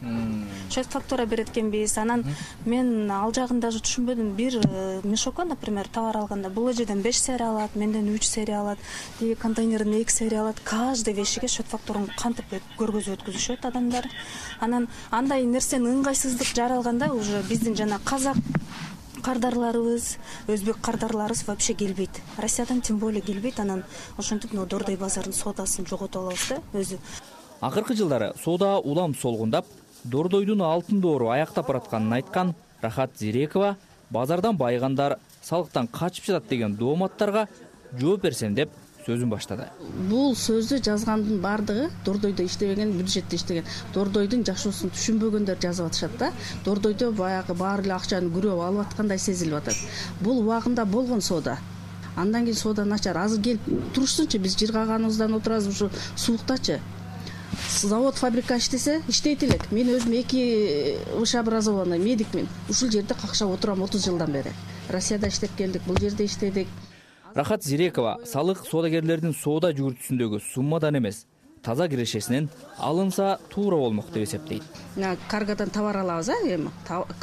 шет 0.70 0.86
фактура 0.86 1.26
берет 1.26 1.50
экенбиз 1.50 1.98
анан 1.98 2.24
мен 2.64 3.10
ал 3.10 3.32
жагын 3.32 3.60
даже 3.60 3.78
түшүнбөдүм. 3.78 4.34
Бир 4.34 4.60
э, 4.64 5.00
мешокко 5.04 5.44
например 5.44 5.88
товар 5.88 6.16
алганда. 6.16 6.48
Бул 6.50 6.70
эжеден 6.70 7.02
беш 7.02 7.16
серия 7.16 7.50
алат 7.50 7.74
менден 7.74 8.08
үч 8.14 8.24
серия 8.24 8.60
алат 8.60 8.78
тиги 9.18 9.34
контейнерден 9.34 10.00
эки 10.00 10.10
серия 10.10 10.40
алат. 10.40 10.56
Каждый 10.64 11.14
вещиге 11.14 11.48
счет 11.48 11.66
фактураны 11.66 12.08
кантип 12.16 12.44
көргөзүп 12.78 13.20
өткүзүшөт 13.20 13.66
адамдар. 13.66 14.08
Анан 14.60 14.88
андай 15.10 15.44
нерсени 15.44 15.88
ыңгайсыздык 15.88 16.54
жаралганда 16.54 17.12
уже 17.12 17.42
биздин 17.48 17.76
жана 17.76 18.00
казак 18.04 18.36
кардарларыбыз 19.26 20.18
өзбек 20.46 20.78
кардарларыбыз 20.80 21.46
вообще 21.48 21.74
келбейт. 21.74 22.22
Россиядан 22.38 22.80
тем 22.80 22.98
более 22.98 23.20
келбейт 23.20 23.58
анан 23.58 23.82
ошентип 24.16 24.52
могу 24.52 24.66
дордой 24.66 24.96
базардын 24.96 25.32
соодасын 25.32 25.86
жоготуп 25.86 26.22
алабыз 26.22 26.46
да 26.48 26.60
өзү. 26.78 26.98
Акыркы 27.60 27.96
жылдары 27.96 28.34
соода 28.44 28.78
улам 28.78 29.16
солгундап 29.16 29.66
дордойдун 30.04 30.62
алтын 30.62 31.00
доору 31.00 31.30
аяктап 31.30 31.66
баратканын 31.66 32.12
айткан 32.20 32.54
рахат 32.82 33.18
зирекова 33.18 33.76
базардан 34.10 34.56
байыгандар 34.56 35.18
салыктан 35.42 35.88
качып 35.88 36.26
жатат 36.26 36.48
деген 36.48 36.76
дооматтарга 36.76 37.48
жооп 37.98 38.22
берсем 38.22 38.54
деп 38.54 38.70
сөзүн 39.06 39.30
баштады. 39.30 39.68
Бул 40.10 40.34
сөздү 40.34 40.80
жазгандын 40.82 41.38
баардыгы 41.42 41.90
дордойдо 42.04 42.42
иштебеген 42.46 42.92
бюджетте 42.98 43.36
иштеген. 43.36 43.68
Дордойдун 43.94 44.42
жашоосун 44.46 44.90
түшүнбөгөндөр 44.96 45.60
жазып 45.62 45.86
атышат 45.86 46.16
да 46.18 46.32
дордойдо 46.64 47.12
баягы 47.12 47.54
баары 47.54 47.86
эле 47.86 47.94
акчаны 47.94 48.32
күрөп 48.34 48.64
алып 48.66 48.86
аткандай 48.86 49.18
сезилип 49.22 49.60
атат. 49.60 49.78
Бул 50.20 50.42
убагында 50.42 50.84
болгон 50.84 51.22
соода. 51.22 51.58
Андан 52.16 52.44
кийин 52.48 52.58
соода 52.58 52.84
начар 52.84 53.16
азыр 53.18 53.42
келип 53.42 53.94
турушсунчу 53.94 54.38
биз 54.42 54.58
жыргаганыбыздан 54.58 55.34
отурабыз 55.38 55.68
ушу 55.68 55.90
сууктачы 56.16 56.80
завод 57.80 58.16
фабрика 58.16 58.56
иштесе 58.56 59.02
иштейт 59.08 59.44
элек. 59.44 59.70
Мен 59.70 59.88
өзүм 59.94 60.18
эки 60.20 60.98
высшее 61.14 61.42
образованный 61.42 61.98
медикмин. 61.98 62.48
Ушул 62.68 62.90
жерде 62.90 63.14
какшап 63.14 63.50
отурам 63.50 63.82
отуз 63.82 64.04
жылдан 64.04 64.32
бери. 64.32 64.52
Россияда 64.88 65.28
иштеп 65.28 65.54
келдик 65.56 65.82
бул 65.86 65.96
жерде 66.00 66.24
иштедик 66.24 66.68
рахат 67.36 67.62
зирекова 67.62 68.16
салык 68.24 68.62
соодагерлердин 68.64 69.34
соода 69.36 69.68
жүгүртүүсүндөгү 69.76 70.38
суммадан 70.40 70.96
эмес 70.96 71.26
таза 71.62 71.88
кирешесинен 71.92 72.48
алынса 72.78 73.38
туура 73.52 73.76
болмок 73.76 74.08
деп 74.14 74.24
эсептейт. 74.24 74.62
Мына 74.94 75.16
каргодан 75.28 75.68
товар 75.70 75.98
алабыз 76.00 76.30
э 76.30 76.54
эми 76.54 76.70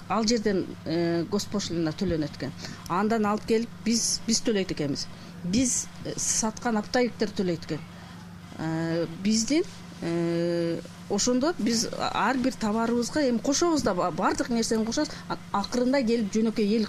ал 0.10 0.28
жерден 0.28 0.66
э, 0.86 1.24
госпошлина 1.32 1.92
төлөнөт 1.92 2.38
экен 2.38 2.52
андан 2.90 3.26
алып 3.26 3.48
келип 3.48 3.70
биз 3.86 4.22
биз 4.28 4.44
төлөйт 4.46 4.72
экенбиз. 4.76 5.08
Биз 5.44 5.88
э, 6.06 6.14
саткан 6.16 6.78
оптовиктер 6.78 7.30
төлөйт 7.30 7.66
экен. 7.66 7.80
Э, 8.60 9.08
биздин 9.24 9.64
ошондо 11.10 11.54
биз 11.58 11.88
ар 11.98 12.38
бир 12.38 12.54
товарыбызга 12.54 13.22
эми 13.30 13.40
кошобуз 13.40 13.82
да 13.82 13.94
баардык 13.96 14.50
нерсени 14.50 14.86
кошобуз 14.86 15.10
акырында 15.54 16.04
келип 16.04 16.34
жөнөкөй 16.34 16.76
эл 16.78 16.88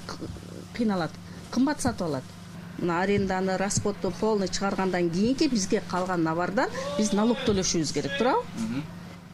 кыйналат 0.74 1.12
кымбат 1.52 1.80
сатып 1.80 2.08
алат 2.08 2.33
мына 2.78 3.00
аренданы 3.02 3.56
расходду 3.56 4.12
полный 4.20 4.48
чыгаргандан 4.48 5.10
кийинки 5.10 5.48
бизге 5.48 5.82
калган 5.90 6.22
набардан 6.22 6.68
биз 6.98 7.12
налог 7.12 7.38
төлөшүбүз 7.46 7.92
керек 7.92 8.18
туурабы? 8.18 8.42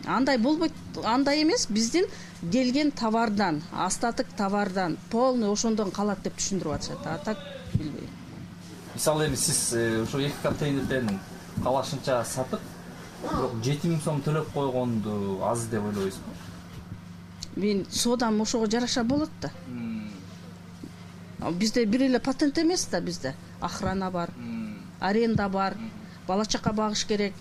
Андай 0.07 0.39
болбойт 0.39 0.73
андай 1.05 1.43
эмес 1.43 1.67
биздин 1.69 2.07
келген 2.53 2.91
товардан 2.91 3.63
остаток 3.73 4.27
товардан 4.37 4.99
полный 5.11 5.53
ошондон 5.53 5.91
калат 5.91 6.23
деп 6.23 6.37
түшүндүрүп 6.39 6.75
атышат 6.75 7.07
а 7.07 7.19
так 7.19 7.39
билбейм. 7.75 8.09
Мисалы 8.95 9.27
эми 9.27 9.37
сиз 9.37 9.73
э, 9.73 10.03
ошо 10.03 10.21
эки 10.21 10.35
контейнерден 10.43 11.21
калашынча 11.63 12.25
сатып 12.25 12.61
бирок 13.23 13.59
жети 13.65 13.89
миң 13.89 14.01
сом 14.05 14.23
төлөп 14.25 14.53
койгонду 14.55 15.41
аз 15.45 15.67
деп 15.73 15.85
ойлобойсузбу 15.85 16.51
мен 17.57 17.87
соодам 17.91 18.41
ошого 18.41 18.71
жараша 18.71 19.05
болот 19.05 19.31
да 19.41 19.51
бизде 21.53 21.85
бир 21.87 22.03
эле 22.03 22.21
патент 22.21 22.59
эмес 22.59 22.87
да 22.91 23.01
бизде. 23.01 23.35
Охрана 23.61 24.11
бар 24.11 24.31
аренда 25.01 25.49
бар 25.49 25.77
бала 26.27 26.47
чака 26.47 26.73
багыш 26.73 27.05
керек. 27.07 27.33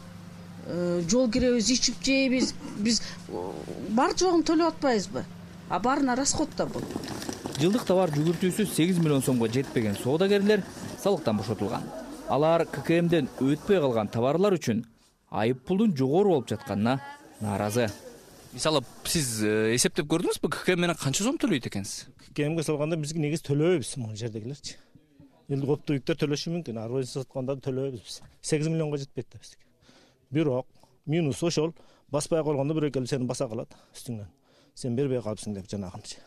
Э, 0.65 1.01
жол 1.09 1.29
киребиз 1.31 1.69
ичип 1.69 2.03
жейбиз. 2.03 2.53
Биз 2.77 3.01
э, 3.27 3.51
бар 3.89 4.15
жогун 4.17 4.43
төлөп 4.43 4.75
атпайбызбы? 4.75 5.25
А 5.69 5.79
баарына 5.79 6.15
расход 6.15 6.49
да 6.57 6.65
бул 6.65 6.83
жылдык 7.59 7.83
товар 7.83 8.11
жүгүртүүсү 8.15 8.65
сегиз 8.71 8.99
миллион 9.03 9.21
сомго 9.21 9.49
жетпеген 9.51 9.97
соодагерлер 9.99 10.61
салыктан 11.03 11.37
бошотулган. 11.37 11.83
Алар 12.31 12.63
ккмден 12.65 13.27
өтпөй 13.43 13.81
калган 13.83 14.07
товарлар 14.07 14.55
үчүн 14.55 14.85
айып 15.29 15.65
пулдун 15.67 15.91
жогору 15.97 16.37
болуп 16.37 16.47
жатканына 16.53 16.99
нааразы 17.41 17.89
мисалы 18.53 18.81
сиз 19.09 19.27
э, 19.45 19.75
эсептеп 19.75 20.07
көрдүңүзбү 20.09 20.49
ккм 20.55 20.83
менен 20.83 20.97
канча 20.97 21.25
сом 21.25 21.37
төлөйт 21.41 21.67
экенсиз? 21.69 22.07
Ккмге 22.29 22.63
салганда 22.65 22.97
биз 22.97 23.13
негизи 23.13 23.45
төлөбөйбүз 23.49 23.91
могу 24.01 24.17
жердегилерчи. 24.17 24.77
Оптовиктер 25.49 26.17
төлөшү 26.21 26.53
мүмкүн 26.55 26.79
ар 26.81 26.93
боюнча 26.93 27.21
сатканда 27.21 27.57
төлөбөйбүз 27.65 28.05
биз 28.05 28.21
сегиз 28.41 28.71
миллионго 28.71 28.97
жетпейт 29.01 29.29
да 29.33 29.41
бизге. 29.41 29.61
Бирок 30.31 30.67
минусу 31.05 31.47
ошол 31.47 31.73
баспай 32.11 32.43
койгондо 32.43 32.77
бирөө 32.77 32.93
келип 32.97 33.09
сени 33.09 33.29
баса 33.29 33.47
калат 33.49 33.75
үстүңөн. 33.93 34.27
Сен 34.75 34.95
бербей 34.97 35.21
калыпсың 35.21 35.53
деп 35.57 35.69
жанагынчы. 35.69 36.17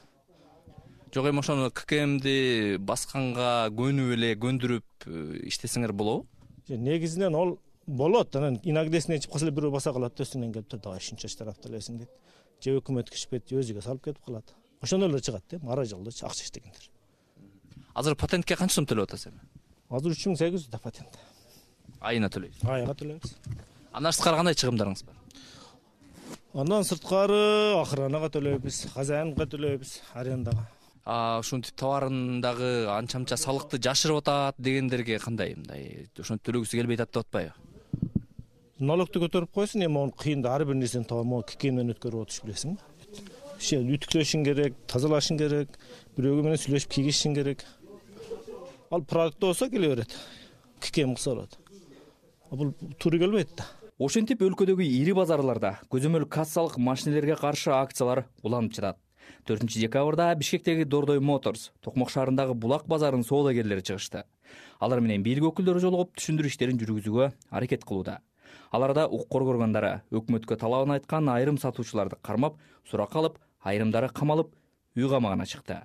Жок 1.14 1.26
эми 1.28 1.42
ошону 1.42 1.70
ккмди 1.70 2.78
басканга 2.80 3.68
көнүп 3.76 4.14
эле 4.16 4.32
көндүрүп 4.40 5.06
э, 5.06 5.42
иштесеңер 5.50 5.92
болобу? 5.92 6.26
Негизинен 6.68 7.34
ол 7.34 7.58
болот. 7.86 8.36
Анан 8.36 8.60
иногдесин 8.62 9.16
ичип 9.16 9.32
калса 9.32 9.46
эле 9.46 9.54
бирөө 9.54 9.72
баса 9.72 9.92
калат 9.92 10.16
да 10.16 10.24
үстүңөн 10.24 10.52
келип 10.54 10.68
туруп 10.68 10.84
давай 10.84 11.02
ушунча 11.02 11.28
штраф 11.28 11.58
төлөйсүң 11.62 11.98
дейт 12.02 12.10
же 12.62 12.76
өкмөткө 12.78 13.18
ишпейт 13.18 13.48
же 13.48 13.60
өзүгө 13.62 13.82
салып 13.82 14.04
кетип 14.04 14.24
калат. 14.24 14.54
Ошондой 14.82 15.08
эле 15.10 15.20
чыгат 15.20 15.44
да 15.50 15.56
эми 15.56 15.72
ара 15.72 15.84
жолдочу 15.84 16.26
акча 16.26 16.44
иштегендер. 16.44 16.90
Азыр 17.94 18.16
патентке 18.16 18.56
канча 18.56 18.74
сом 18.74 18.86
төлөп 18.86 19.10
атасыз 19.10 19.32
эми 19.32 19.40
азыр 19.90 20.14
үч 20.14 20.26
миң 20.26 20.38
сегиз 20.38 20.66
жүз 20.66 20.70
да 20.70 20.78
патент. 20.78 21.18
Айына 22.00 22.30
төлөйсүз? 22.32 22.62
Айга 22.64 22.94
төлөйбүз. 22.94 23.34
Андан 23.92 24.12
сырткары 24.12 24.38
кандай 24.40 24.56
чыгымдарыңыз 24.56 25.04
бар? 25.04 25.18
Андан 26.54 26.84
сырткары 26.84 27.40
охранага 27.80 28.30
төлөйбүз 28.32 28.86
хозяинга 28.94 29.46
төлөйбүз 29.48 29.98
арендага 30.14 30.64
ушинтип 31.04 31.74
товарын 31.80 32.40
дагы 32.44 32.86
анча 32.92 33.18
мынча 33.18 33.36
салыкты 33.36 33.80
жашырып 33.82 34.20
атат 34.22 34.54
дегендерге 34.58 35.18
кандай 35.18 35.56
мындай 35.58 36.06
ошентип 36.18 36.46
төлөгүсү 36.46 36.78
келбей 36.78 37.00
атат 37.00 37.10
деп 37.10 37.24
атпайбы 37.24 37.71
налогду 38.82 39.20
көтөрүп 39.22 39.52
койсун 39.54 39.84
эми 39.84 39.94
мону 39.94 40.12
кыйын 40.18 40.42
да 40.42 40.56
ар 40.56 40.64
бир 40.66 40.74
нерсени 40.74 41.06
могу 41.06 41.44
ккмден 41.46 41.92
өткөрүп 41.94 42.24
отуруш 42.24 42.40
билесиңби 42.42 42.92
үтүктөшүң 43.62 44.42
керек 44.48 44.78
тазалашың 44.90 45.38
керек 45.38 45.76
бирөөгө 46.16 46.42
менен 46.42 46.58
сүйлөшүп 46.58 46.90
кийгизишиң 46.96 47.36
керек. 47.36 47.62
Ал 48.90 49.04
продукт 49.06 49.38
болсо 49.40 49.68
келе 49.70 49.92
берет 49.92 50.16
ккм 50.80 51.14
кылса 51.14 51.30
болот. 51.30 51.54
Бул 52.50 52.72
туура 52.98 53.20
келбейт 53.22 53.54
да. 53.56 53.68
Ошентип 54.02 54.42
өлкөдөгү 54.42 54.82
ири 54.82 55.14
базарларда 55.14 55.76
көзөмөл 55.92 56.26
кассалык 56.26 56.76
машинелерге 56.78 57.36
каршы 57.38 57.70
акциялар 57.70 58.24
уланып 58.42 58.74
жатат. 58.74 58.98
Төртүнчү 59.46 59.78
декабрда 59.86 60.34
бишкектеги 60.34 60.84
дордой 60.84 61.20
моторс 61.20 61.70
токмок 61.82 62.10
шаарындагы 62.10 62.58
булак 62.58 62.88
базарынын 62.90 63.22
соодагерлери 63.22 63.86
чыгышты. 63.86 64.24
Алар 64.80 65.00
менен 65.00 65.22
бийлик 65.22 65.52
өкүлдөрү 65.52 65.86
жолугуп 65.86 66.18
түшүндүрүү 66.18 66.50
иштерин 66.50 66.82
жүргүзүүгө 66.82 67.30
аракет 67.50 67.86
кылууда 67.86 68.18
аларда 68.72 69.04
укук 69.06 69.28
коргонгондары 69.34 70.00
өкмөткө 70.16 70.56
талабын 70.56 70.96
айткан 70.96 71.28
айрым 71.28 71.58
сатуучуларды 71.60 72.16
кармап 72.24 72.56
суракка 72.88 73.20
алып 73.20 73.38
айрымдары 73.60 74.08
камалып 74.08 74.54
үй 74.96 75.08
камагына 75.12 75.46
чыкты. 75.46 75.82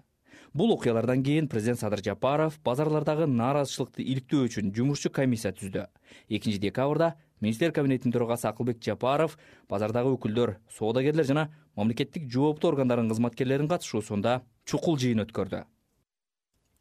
Бул 0.53 0.71
окуялардан 0.71 1.21
кийин 1.23 1.49
президент 1.51 1.79
садыр 1.79 2.01
жапаров 2.03 2.57
базарлардагы 2.63 3.27
нааразычылыкты 3.27 4.03
иликтөө 4.03 4.47
үчүн 4.47 4.73
жумушчу 4.73 5.11
комиссия 5.11 5.51
түздү. 5.51 5.85
Экинчи 6.29 6.63
декабрда 6.63 7.15
министрлер 7.41 7.75
кабинетинин 7.75 8.15
төрагасы 8.15 8.47
акылбек 8.47 8.79
жапаров 8.81 9.37
базардагы 9.69 10.15
өкүлдөр 10.15 10.57
соодагерлер 10.71 11.27
жана 11.27 11.49
мамлекеттик 11.75 12.31
жооптуу 12.31 12.71
органдардын 12.71 13.11
кызматкерлеринин 13.11 13.69
катышуусунда 13.69 14.41
чукул 14.65 14.97
жыйын 14.97 15.27
өткөрдү 15.27 15.65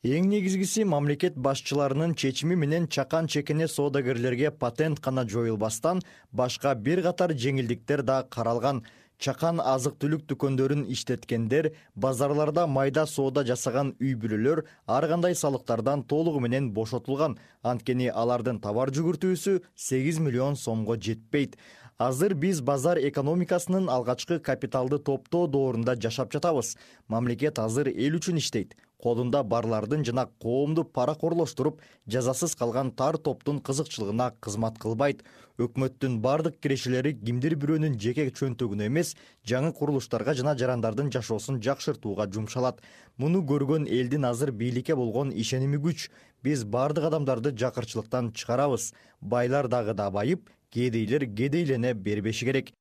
эң 0.05 0.29
негизгиси 0.29 0.85
мамлекет 0.85 1.37
башчыларынын 1.41 2.15
чечими 2.15 2.55
менен 2.55 2.87
чакан 2.87 3.27
чекене 3.27 3.67
соодагерлерге 3.67 4.51
патент 4.51 5.01
гана 5.01 5.25
жоюлбастан 5.27 6.03
башка 6.33 6.75
бир 6.75 7.03
катар 7.03 7.33
жеңилдиктер 7.33 8.03
да 8.03 8.23
каралган. 8.31 8.85
Чакан 9.19 9.61
азык 9.65 9.97
түлүк 9.97 10.27
дүкөндөрүн 10.29 10.85
иштеткендер 10.93 11.71
базарларда 11.95 12.67
майда 12.67 13.07
соода 13.07 13.43
жасаган 13.49 13.95
үй 13.99 14.13
бүлөлөр 14.15 14.67
ар 14.87 15.09
кандай 15.09 15.35
салыктардан 15.35 16.05
толугу 16.05 16.41
менен 16.41 16.71
бошотулган. 16.73 17.39
Анткени 17.63 18.11
алардын 18.13 18.61
товар 18.61 18.93
жүгүртүүсү 18.93 19.63
сегиз 19.75 20.21
миллион 20.21 20.57
сомго 20.57 21.01
жетпейт. 21.01 21.57
Азыр 21.97 22.35
биз 22.35 22.61
базар 22.61 22.99
экономикасынын 23.01 23.89
алгачкы 23.89 24.39
капиталды 24.39 24.99
топтоо 24.99 25.47
доорунда 25.47 25.97
жашап 25.97 26.31
жатабыз. 26.31 26.77
Мамлекет 27.09 27.59
азыр 27.59 27.89
эл 27.89 28.21
үчүн 28.21 28.37
иштейт 28.37 28.77
колунда 29.03 29.43
барлардын 29.43 30.05
жана 30.05 30.27
коомду 30.43 30.85
паракорлоштуруп 30.85 31.81
жазасыз 32.09 32.55
калган 32.57 32.91
тар 32.91 33.19
топтун 33.19 33.61
кызыкчылыгына 33.61 34.33
кызмат 34.41 34.79
кылбайт. 34.79 35.23
Өкмөттүн 35.59 36.19
баардык 36.21 36.59
кирешелери 36.61 37.15
кимдир 37.17 37.57
бирөөнүн 37.57 37.99
жеке 38.01 38.27
чөнтөгүнө 38.31 38.89
эмес 38.91 39.15
жаңы 39.49 39.73
курулуштарга 39.73 40.35
жана 40.37 40.57
жарандардын 40.59 41.13
жашоосун 41.13 41.63
жакшыртууга 41.65 42.27
жумшалат. 42.33 42.83
Муну 43.17 43.41
көргөн 43.41 43.87
элдин 43.89 44.25
азыр 44.25 44.53
бийликке 44.53 44.97
болгон 44.97 45.33
ишеними 45.33 45.81
күч 45.81 46.11
биз 46.45 46.65
баардык 46.65 47.05
адамдарды 47.09 47.55
жакырчылыктан 47.57 48.33
чыгарабыз. 48.33 48.93
Байлар 49.21 49.69
дагы 49.69 49.95
да 49.95 50.11
байып 50.11 50.51
кедейлер 50.71 51.25
кедейлене 51.25 51.95
бербеши 51.95 52.45
керек. 52.45 52.73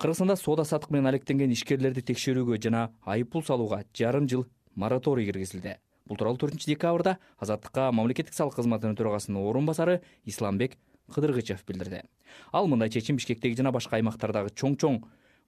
Кыргызстанда 0.00 0.36
соода 0.36 0.64
саттык 0.64 0.90
менен 0.90 1.10
алектенген 1.10 1.52
ишкерлерди 1.52 2.00
текшерүүгө 2.00 2.56
жана 2.64 2.86
айып 3.04 3.34
пул 3.34 3.44
салууга 3.44 3.82
жарым 3.92 4.28
жыл 4.32 4.46
мораторий 4.74 5.26
киргизилди. 5.26 5.76
Бул 6.06 6.18
тууралуу 6.18 6.40
төртүнчү 6.42 6.72
декабрда 6.72 7.18
азаттыкка 7.38 7.90
мамлекеттик 7.94 8.34
салык 8.34 8.56
кызматынын 8.56 8.96
төрагасынын 8.98 9.42
орун 9.46 9.66
басары 9.66 10.00
исламбек 10.24 10.76
кыдыргычев 11.14 11.62
билдирди. 11.66 12.02
Ал 12.52 12.66
мындай 12.66 12.90
чечим 12.90 13.16
бишкектеги 13.16 13.56
жана 13.56 13.72
башка 13.72 13.96
аймактардагы 13.96 14.50
чоң 14.50 14.76
чоң 14.80 15.00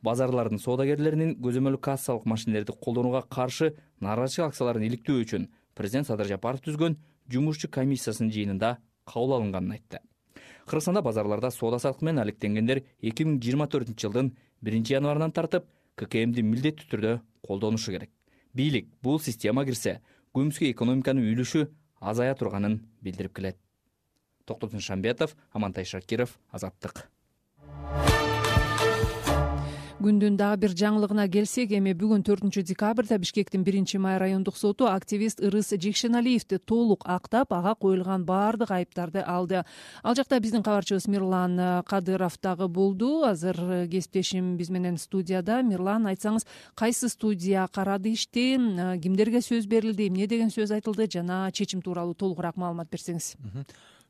базарлардын 0.02 0.62
соодагерлеринин 0.62 1.34
көзөмөлдүү 1.42 1.80
кассалык 1.82 2.26
машинелерди 2.26 2.74
колдонууга 2.84 3.22
каршы 3.30 3.72
нааразычылык 4.00 4.52
акцияларын 4.52 4.86
иликтөө 4.86 5.24
үчүн 5.24 5.48
президент 5.74 6.06
садыр 6.06 6.30
жапаров 6.30 6.62
түзгөн 6.62 6.96
жумушчу 7.30 7.70
комиссиясынын 7.70 8.32
жыйынында 8.34 8.76
кабыл 9.06 9.36
алынганын 9.38 9.78
айтты. 9.78 9.98
Кыргызстанда 10.66 11.02
базарларда 11.02 11.50
соода 11.50 11.78
саттык 11.78 12.02
менен 12.02 12.22
алектенгендер 12.22 12.84
эки 13.00 13.26
миң 13.26 13.38
жыйырма 13.42 13.66
төртүнчү 13.70 14.06
жылдын 14.06 14.34
биринчи 14.62 14.94
январынан 14.94 15.34
тартып 15.34 15.66
ккмди 15.98 16.42
милдеттүү 16.46 16.90
түрдө 16.90 17.20
колдонушу 17.46 17.94
керек 17.94 18.10
бийлик 18.54 18.88
бул 19.02 19.20
система 19.20 19.64
кирсе 19.68 20.00
көмүскө 20.36 20.68
экономиканын 20.72 21.32
үлүшү 21.32 21.66
азая 22.00 22.34
турганын 22.34 22.80
билдирип 23.02 23.34
келет. 23.36 23.58
Токтотун 24.44 24.80
шамбетов 24.80 25.36
амантай 25.52 25.84
шакиров 25.84 26.38
азаттык 26.50 27.06
күндүн 30.02 30.34
дагы 30.36 30.64
бир 30.64 30.72
жаңылыгына 30.74 31.24
келсек 31.30 31.70
эми 31.76 31.92
бүгүн 31.98 32.24
төртүнчү 32.26 32.64
декабрда 32.66 33.18
бишкектин 33.22 33.62
биринчи 33.62 34.00
май 34.02 34.18
райондук 34.18 34.56
соту 34.58 34.88
активист 34.90 35.40
ырыс 35.40 35.70
жекшеналиевди 35.84 36.58
толук 36.58 37.06
актап 37.06 37.52
ага 37.54 37.74
коюлган 37.74 38.24
баардык 38.26 38.72
айыптарды 38.74 39.22
алды. 39.22 39.62
Ал 40.02 40.18
жакта 40.18 40.40
биздин 40.40 40.62
кабарчыбыз 40.62 41.06
мирлан 41.06 41.84
кадыров 41.86 42.38
дагы 42.42 42.68
болду. 42.68 43.22
Азыр 43.24 43.86
кесиптешим 43.88 44.56
биз 44.56 44.70
менен 44.70 44.98
студияда. 44.98 45.62
Мирлан 45.62 46.10
айтсаңыз 46.10 46.46
кайсы 46.74 47.08
студия 47.08 47.68
карады 47.72 48.12
ишти? 48.12 48.56
Кимдерге 49.02 49.40
сөз 49.40 49.66
берилди? 49.66 50.08
Эмне 50.08 50.26
деген 50.26 50.50
сөз 50.50 50.74
айтылды? 50.74 51.06
Жана 51.10 51.50
чечим 51.52 51.82
тууралуу 51.82 52.14
толугураак 52.14 52.56
маалымат 52.56 52.90
берсеңиз 52.90 53.36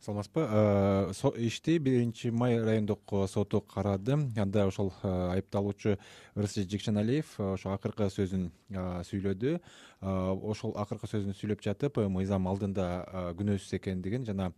саламатсызбы 0.03 0.47
э, 0.51 1.47
ишти 1.47 1.79
биринчи 1.79 2.29
май 2.29 2.61
райондук 2.61 3.01
соту 3.29 3.61
карады. 3.61 4.19
Анда 4.37 4.67
ошол 4.67 4.93
э, 5.03 5.31
айыпталуучу 5.35 5.97
ырыс 6.35 6.55
жекшеналиев 6.55 7.27
э, 7.39 7.53
ошо 7.55 7.71
акыркы 7.71 8.09
сөзүн 8.11 8.51
сүйлөдү. 9.07 9.61
Ошол 10.03 10.75
акыркы 10.75 11.07
сөзүн 11.07 11.37
сүйлөп 11.39 11.63
жатып 11.63 12.01
мыйзам 12.11 12.49
алдында 12.51 12.89
күнөөсүз 13.39 13.79
экендигин 13.79 14.27
жана 14.27 14.51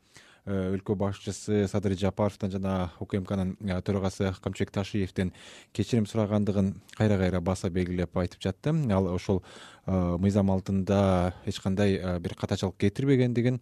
өлкө 0.46 0.96
башчысы 1.00 1.64
садыр 1.68 1.96
жапаровдон 1.98 2.50
жана 2.52 2.74
укмкнын 3.00 3.56
төрагасы 3.86 4.34
камчыбек 4.44 4.72
ташиевден 4.74 5.32
кечирим 5.72 6.06
сурагандыгын 6.06 6.74
кайра 6.96 7.18
кайра 7.18 7.40
баса 7.40 7.70
белгилеп 7.70 8.16
айтып 8.16 8.42
жатты. 8.42 8.74
Ал 8.92 9.08
ошол 9.14 9.42
мыйзам 9.86 10.50
алдында 10.50 11.34
эч 11.46 11.60
кандай 11.60 11.96
бир 12.20 12.34
катачылык 12.34 12.76
кетирбегендигин 12.76 13.60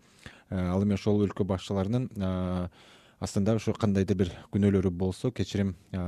Э, 0.52 0.68
ал 0.68 0.84
эми 0.84 0.98
ошол 0.98 1.22
өлкө 1.24 1.46
башчыларынын 1.48 2.10
э, 2.12 2.68
астында 3.22 3.54
ушу 3.56 3.72
кандайдыр 3.78 4.16
бир 4.16 4.32
күнөөлөрү 4.54 4.90
болсо 4.90 5.30
кечирим 5.30 5.76
э, 5.92 6.00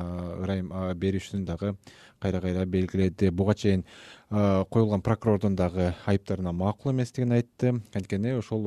ырайым 0.44 0.72
беришүүнү 0.98 1.46
дагы 1.46 1.76
кайра 2.20 2.40
кайра 2.40 2.64
белгиледи 2.64 3.30
буга 3.30 3.54
чейин 3.54 3.84
коюлган 4.30 5.02
прокурордун 5.02 5.56
дагы 5.56 5.92
айыптарына 6.06 6.52
макул 6.52 6.92
эместигин 6.92 7.32
айтты. 7.36 7.74
Анткени 7.94 8.32
ошол 8.38 8.62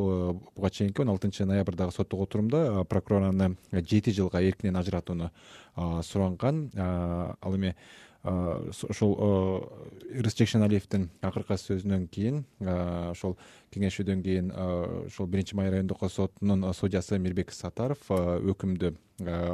буга 0.56 0.70
чейинки 0.70 1.02
он 1.02 1.10
алтынчы 1.10 1.46
ноябрдагы 1.46 1.92
соттук 1.92 2.28
отурумда 2.28 2.84
прокурор 2.86 3.24
аны 3.30 3.58
жети 3.72 4.12
жылга 4.12 4.42
эркинен 4.42 4.78
ажыратууну 4.78 5.32
суранган. 6.04 6.70
Ал 6.76 7.56
эми 7.56 7.76
ошол 8.24 9.14
ырыс 10.12 10.36
жекшеналиевдин 10.38 11.10
акыркы 11.22 11.58
сөзүнөн 11.62 12.08
кийин 12.12 12.44
ошол 12.60 13.38
кеңешүүдөн 13.74 14.24
кийин 14.26 14.52
ошол 14.52 15.28
биринчи 15.28 15.56
май 15.56 15.70
райондук 15.72 16.04
сотунун 16.12 16.66
судьясы 16.74 17.20
мирбек 17.20 17.52
сатаров 17.52 18.10
өкүмдү 18.10 18.94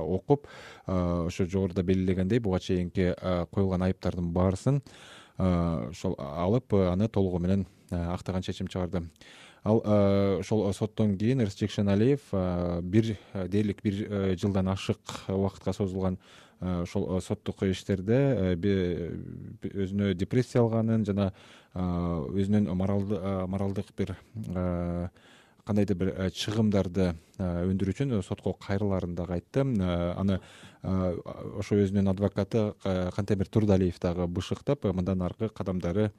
окуп 0.01 0.47
ошо 0.87 1.45
жогоруда 1.45 1.83
белгилегендей 1.83 2.39
буга 2.39 2.59
чейинки 2.59 3.13
коюлган 3.51 3.87
айыптардын 3.89 4.33
баарысын 4.33 4.81
ошол 5.37 6.15
алып 6.17 6.73
аны 6.73 7.07
толугу 7.09 7.39
менен 7.39 7.65
актаган 7.89 8.41
чечим 8.41 8.67
чыгарды. 8.67 9.03
Ал 9.63 9.79
ошол 10.39 10.73
соттон 10.73 11.17
кийин 11.17 11.41
ырыс 11.41 11.55
жекшеналиев 11.57 12.19
бир 12.81 13.17
дээрлик 13.33 13.81
бир 13.83 14.35
жылдан 14.35 14.67
ашык 14.67 14.99
убакытка 15.27 15.73
созулган 15.73 16.17
ошол 16.61 17.21
соттук 17.21 17.63
иштерде 17.67 18.55
өзүнө 18.57 20.13
депрессия 20.13 20.61
алганын 20.61 21.05
жана 21.05 21.31
өзүнүн 21.73 22.69
моралдык 22.75 23.93
бир 23.97 24.15
кандайдыр 25.63 25.97
бир 25.97 26.13
чыгымдарды 26.35 27.13
өндүрүү 27.39 27.95
үчүн 27.95 28.15
сотко 28.23 28.53
кайрылаарын 28.65 29.15
дагы 29.15 29.37
айтты 29.37 29.63
аны 29.63 30.39
ошо 30.83 31.79
өзүнүн 31.79 32.11
адвокаты 32.11 32.73
кантемир 33.15 33.47
турдалиев 33.47 33.99
дагы 33.99 34.27
бышыктап 34.27 34.83
мындан 34.91 35.21
аркы 35.23 35.49
кадамдары 35.49 36.11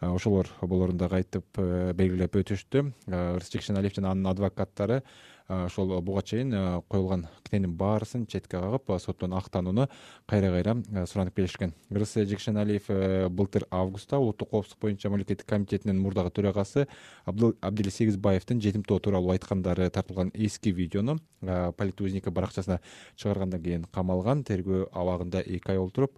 ошолор 0.00 0.46
болорун 0.62 0.98
дагы 0.98 1.18
айтып 1.18 1.58
белгилеп 1.98 2.36
өтүштү. 2.38 2.84
Ырыс 3.08 3.50
жекшеналиев 3.50 3.96
жана 3.96 4.12
анын 4.14 4.30
адвокаттары 4.30 5.02
ошол 5.48 6.00
буга 6.02 6.22
чейин 6.22 6.82
коюлган 6.88 7.26
кненин 7.48 7.72
баарысын 7.76 8.26
четке 8.26 8.58
кагып 8.60 8.90
соттон 9.00 9.32
актанууну 9.32 9.88
кайра 10.26 10.50
кайра 10.52 11.06
суранып 11.06 11.36
келишкен. 11.36 11.72
Ырыс 11.90 12.12
жекшеналиев 12.14 12.84
э, 12.88 13.28
былтыр 13.28 13.64
августта 13.70 14.18
улуттук 14.18 14.50
коопсуздук 14.50 14.82
боюнча 14.82 15.08
мамлекеттик 15.08 15.46
комитетинин 15.46 16.00
мурдагы 16.00 16.30
төрагасы 16.30 16.86
абдил 17.24 17.90
сегизбаевдин 17.90 18.60
жетим 18.60 18.84
тоо 18.84 18.98
тууралуу 18.98 19.32
айткандары 19.32 19.88
тартылган 19.90 20.30
эски 20.34 20.68
видеону 20.68 21.18
полит 21.40 22.00
узника 22.00 22.30
баракчасына 22.30 22.80
чыгаргандан 23.16 23.62
кийин 23.62 23.84
камалган 23.84 24.44
тергөө 24.44 24.90
абагында 24.92 25.40
эки 25.40 25.70
ай 25.70 25.78
олтуруп 25.78 26.12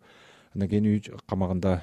андан 0.54 0.68
кийин 0.68 0.86
үй 0.90 1.00
камагында 1.30 1.76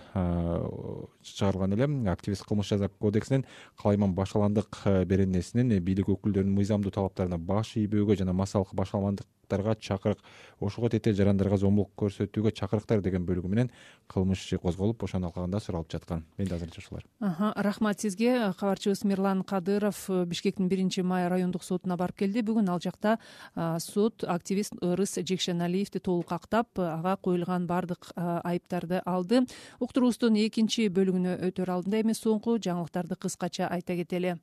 чыгарылган 1.24 1.74
эле 1.78 1.88
активист 2.12 2.46
кылмыш 2.48 2.74
жаза 2.74 2.90
кодексинин 2.90 3.46
калайман 3.82 4.14
башаландык 4.16 4.82
беренесинин 5.08 5.72
бийлик 5.84 6.10
өкүлдөрүнүн 6.12 6.56
мыйзамдуу 6.58 6.92
талаптарына 6.92 7.38
баш 7.38 7.78
ийбөөгө 7.80 8.18
жана 8.20 8.34
массалык 8.34 8.74
башаламандык 8.76 9.28
чакырык 9.50 10.20
ошого 10.60 10.90
тете 10.90 11.14
жарандарга 11.14 11.58
зомбулук 11.58 11.92
көрсөтүүгө 11.98 12.52
чакырыктар 12.52 13.02
деген 13.02 13.26
бөлүгү 13.26 13.48
менен 13.48 13.72
кылмыш 14.08 14.44
иши 14.46 14.58
козголуп 14.58 15.04
ошону 15.04 15.28
алкагында 15.28 15.60
суралып 15.60 15.92
жаткан. 15.92 16.26
Менде 16.38 16.56
азырынча 16.56 16.80
ушулар. 16.80 17.06
Рахмат 17.56 18.00
сизге. 18.00 18.54
Кабарчыбыз 18.60 19.04
мирлан 19.04 19.44
кадыров 19.44 20.10
бишкектин 20.26 20.68
биринчи 20.68 21.02
май 21.02 21.28
райондук 21.28 21.64
сотуна 21.64 21.98
барып 21.98 22.18
келди. 22.18 22.42
Бүгүн 22.42 22.70
ал 22.70 22.80
жакта 22.80 23.18
сот 23.80 24.24
активист 24.24 24.74
ырыс 24.82 25.18
жекшеналиевди 25.22 26.00
толук 26.00 26.32
актап 26.32 26.80
ага 26.80 27.18
коюлган 27.18 27.68
баардык 27.68 28.12
айыптарды 28.16 29.02
алды. 29.06 29.46
Уктуруубуздун 29.80 30.36
экинчи 30.36 30.90
бөлүгүнө 30.90 31.40
өтөр 31.50 31.72
алдында 31.78 32.04
эми 32.04 32.18
соңку 32.18 32.58
жаңылыктарды 32.58 33.16
кыскача 33.16 33.68
айта 33.70 33.96
кетели 33.96 34.38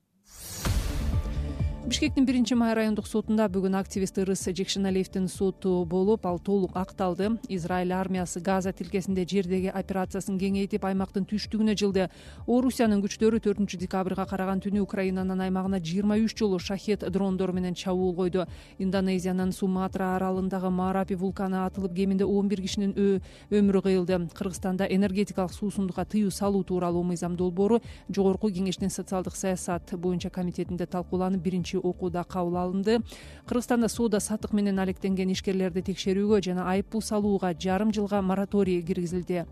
бишкектин 1.86 2.24
биринчи 2.24 2.54
май 2.56 2.72
райондук 2.74 3.04
сотунда 3.06 3.44
бүгүн 3.52 3.74
активист 3.76 4.16
ырыс 4.16 4.40
жекшеналиевдин 4.56 5.26
соту 5.28 5.84
болуп 5.84 6.24
ал 6.24 6.38
толук 6.38 6.76
акталды. 6.76 7.36
Израиль 7.48 7.92
армиясы 7.92 8.40
газа 8.40 8.72
тилкесинде 8.72 9.26
жердеги 9.28 9.68
операциясын 9.68 10.38
кеңейтип 10.40 10.84
аймактын 10.84 11.26
түштүгүнө 11.28 11.74
жылды. 11.76 12.08
Орусиянын 12.46 13.02
күчтөрү 13.04 13.40
төртүнчү 13.44 13.76
декабрга 13.82 14.24
караган 14.24 14.62
түнү 14.64 14.80
украинанын 14.80 15.42
аймагына 15.44 15.82
жыйырма 15.84 16.16
үч 16.24 16.38
жолу 16.38 16.58
шахет 16.58 17.04
дрондору 17.12 17.52
менен 17.52 17.74
чабуул 17.74 18.14
койду. 18.14 18.46
Индонезиянын 18.78 19.52
суматра 19.52 20.16
аралындагы 20.16 20.70
марапи 20.70 21.14
вулканы 21.14 21.66
атылып 21.66 21.94
кеминде 21.94 22.24
он 22.24 22.48
бир 22.48 22.62
кишинин 22.62 23.20
өмүрү 23.50 23.82
кыйылды. 23.82 24.30
Кыргызстанда 24.32 24.86
энергетикалык 24.88 25.52
суусундукка 25.52 26.06
тыюу 26.06 26.30
салуу 26.30 26.64
тууралуу 26.64 27.02
мыйзам 27.02 27.36
долбоору 27.36 27.82
жогорку 28.08 28.48
кеңештин 28.48 28.88
социалдык 28.88 29.36
саясат 29.36 29.92
боюнча 29.92 30.30
комитетинде 30.30 30.86
талкууланып 30.86 31.42
биринчи 31.42 31.73
окууда 31.78 32.24
кабыл 32.24 32.56
алынды. 32.56 33.00
Кыргызстанда 33.46 33.88
соода 33.88 34.20
саттык 34.20 34.52
менен 34.52 34.78
алектенген 34.78 35.32
ишкерлерди 35.32 35.82
текшерүүгө 35.90 36.40
жана 36.44 36.68
айып 36.70 36.90
пул 36.94 37.02
салууга 37.02 37.54
жарым 37.54 37.92
жылга 37.92 38.22
мораторий 38.22 38.82
киргизилди. 38.82 39.46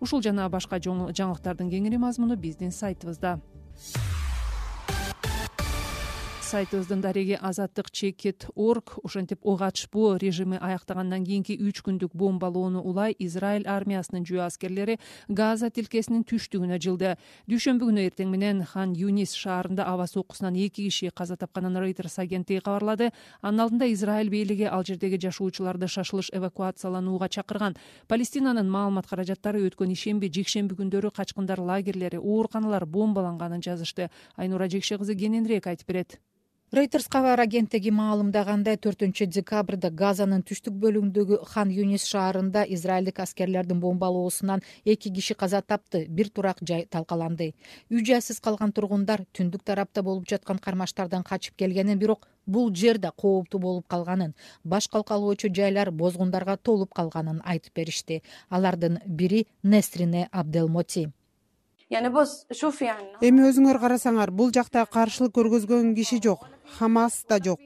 Ушул 0.00 0.22
жана 0.22 0.48
башка 0.48 0.78
жаңылыктардын 0.78 1.70
кеңири 1.70 1.98
мазмуну 1.98 2.36
биздин 2.36 2.72
сайтыбызда 2.72 3.38
сайтыбыздын 6.54 7.00
дареги 7.00 7.34
азаттык 7.34 7.90
чекит 7.90 8.46
орг 8.54 8.92
ошентип 9.02 9.40
ок 9.42 9.62
атышпоо 9.66 10.18
режими 10.22 10.56
аяктагандан 10.62 11.24
кийинки 11.26 11.56
үч 11.58 11.80
күндүк 11.82 12.12
бомбалоону 12.14 12.78
улай 12.78 13.16
израиль 13.18 13.66
армиясынын 13.66 14.22
жү 14.22 14.38
аскерлери 14.44 15.00
газа 15.26 15.66
тилкесинин 15.74 16.22
түштүгүнө 16.22 16.78
жылды. 16.78 17.16
Дүйшөмбү 17.50 17.88
күнү 17.88 18.04
эртең 18.06 18.30
менен 18.30 18.62
хан 18.70 18.94
юнис 18.94 19.34
шаарында 19.34 19.82
аба 19.82 20.06
соккусунан 20.06 20.54
эки 20.54 20.84
киши 20.84 21.10
каза 21.10 21.34
тапканын 21.36 21.80
рейтерс 21.82 22.20
агенттиги 22.22 22.62
кабарлады. 22.62 23.10
Анын 23.42 23.64
алдында 23.64 23.88
израиль 23.90 24.30
бийлиги 24.30 24.70
ал 24.70 24.84
жердеги 24.86 25.18
жашоочуларды 25.18 25.88
шашылыш 25.88 26.30
эвакуацияланууга 26.30 27.28
чакырган. 27.28 27.74
Палестинанын 28.06 28.70
маалымат 28.70 29.10
каражаттары 29.10 29.64
өткөн 29.66 29.90
ишемби 29.90 30.30
жекшемби 30.30 30.78
күндөрү 30.78 31.10
качкындар 31.10 31.58
лагерлери 31.58 32.22
ооруканалар 32.22 32.86
бомбаланганын 32.86 33.60
жазышты. 33.60 34.08
Айнура 34.36 34.68
жекше 34.68 34.98
кызы 35.02 35.18
кененирээк 35.18 35.66
айтып 35.66 35.88
берет 35.88 36.20
рейтерс 36.74 37.06
кабар 37.06 37.38
агенттиги 37.38 37.92
маалымдагандай 37.94 38.74
төртүнчү 38.82 39.28
декабрда 39.30 39.92
газанын 39.94 40.40
түштүк 40.48 40.74
бөлүгүндөгү 40.82 41.38
хан 41.52 41.70
юнис 41.70 42.06
шаарында 42.10 42.64
израилдик 42.76 43.20
аскерлердин 43.22 43.78
бомбалоосунан 43.84 44.64
эки 44.84 45.12
киши 45.14 45.36
каза 45.38 45.62
тапты 45.62 46.04
бир 46.08 46.32
турак 46.34 46.58
жай 46.66 46.86
талкаланды. 46.90 47.52
Үй 47.90 48.02
жайсыз 48.10 48.40
калган 48.40 48.72
тургундар 48.72 49.22
түндүк 49.38 49.62
тарапта 49.62 50.02
болуп 50.02 50.26
жаткан 50.26 50.58
кармаштардан 50.58 51.22
качып 51.22 51.54
келгенин 51.62 51.98
бирок 51.98 52.26
бул 52.46 52.74
жер 52.74 52.98
да 52.98 53.12
кооптуу 53.12 53.60
болуп 53.60 53.86
калганын 53.86 54.34
баш 54.64 54.88
калкалоочу 54.88 55.54
жайлар 55.54 55.92
бозгундарга 55.92 56.56
толуп 56.56 56.94
калганын 56.94 57.42
айтып 57.44 57.74
беришти. 57.74 58.22
Алардын 58.50 58.98
бири 59.06 59.46
нестрине 59.62 60.28
абделмоти 60.32 61.12
эми 61.90 63.44
өзүңөр 63.48 63.78
карасаңар 63.82 64.30
бул 64.30 64.52
жакта 64.52 64.84
каршылык 64.86 65.34
көргөзгөн 65.36 65.94
киши 65.94 66.20
жок 66.22 66.46
хамас 66.78 67.24
да 67.28 67.38
жок. 67.38 67.60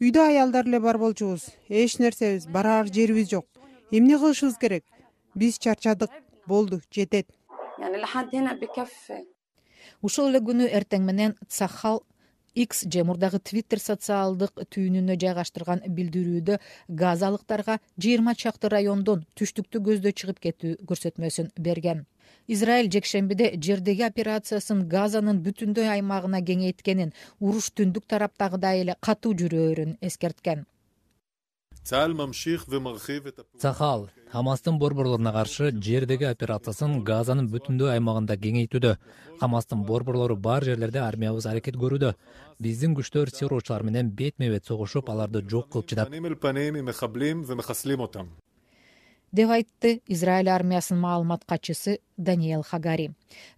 Үйдө 0.00 0.22
аялдар 0.26 0.66
эле 0.66 0.80
бар 0.80 0.98
болчубуз 0.98 1.50
эч 1.68 1.98
нерсебиз 1.98 2.46
бараар 2.48 2.86
жерибиз 2.86 3.28
жок. 3.30 3.46
Эмне 3.90 4.16
кылышыбыз 4.18 4.56
керек? 4.58 4.84
Биз 5.34 5.58
чарчадык 5.58 6.10
болду 6.46 6.80
жетет. 6.90 7.26
Ушул 10.02 10.28
эле 10.30 10.40
күнү 10.40 10.68
эртең 10.68 11.04
менен 11.04 11.36
цахал 11.48 12.02
x 12.54 12.86
же 12.90 13.04
мурдагы 13.04 13.38
твиттер 13.38 13.78
социалдык 13.78 14.64
түйүнүнө 14.74 15.16
жайгаштырган 15.20 15.84
билдирүүдө 15.86 16.58
газалыктарга 17.02 17.78
жыйырма 18.00 18.34
чакты 18.34 18.72
райондон 18.72 19.26
түштүктү 19.38 19.82
көздөй 19.86 20.16
чыгып 20.22 20.40
кетүү 20.46 20.72
көрсөтмөсүн 20.90 21.52
берген 21.56 22.06
израиль 22.54 22.90
жекшембиде 22.94 23.52
жердеги 23.66 24.02
операциясын 24.06 24.82
газанын 24.94 25.38
бүтүндөй 25.44 25.86
аймагына 25.94 26.40
кеңейткенин 26.50 27.14
уруш 27.38 27.70
түндүк 27.78 28.08
тараптагыдай 28.10 28.82
эле 28.82 28.96
катуу 29.08 29.32
жүрөөрүн 29.42 29.96
эскерткен. 30.08 30.66
Цахал 33.58 34.10
хамастын 34.32 34.78
борборлоруна 34.78 35.32
каршы 35.32 35.70
жердеги 35.86 36.26
операциясын 36.28 36.98
газанын 37.04 37.48
бүтүндөй 37.54 37.94
аймагында 37.94 38.36
кеңейтүүдө. 38.44 38.92
Хамастын 39.40 39.86
борборлору 39.88 40.36
бар 40.36 40.66
жерлерде 40.68 41.00
армиябыз 41.06 41.46
аракет 41.46 41.78
көрүүдө. 41.80 42.12
Биздин 42.60 42.94
күчтөр 42.98 43.32
террорчулар 43.38 43.82
менен 43.86 44.12
бетме 44.20 44.50
бет 44.52 44.66
согушуп 44.66 45.08
аларды 45.10 45.42
жок 45.48 45.70
кылып 45.72 45.88
жатат 45.94 46.10
деп 49.32 49.50
айтты 49.50 50.00
израиль 50.06 50.48
армиясынын 50.50 51.00
маалымат 51.00 51.44
катчысы 51.46 51.98
даниэл 52.16 52.62
хагари. 52.62 53.10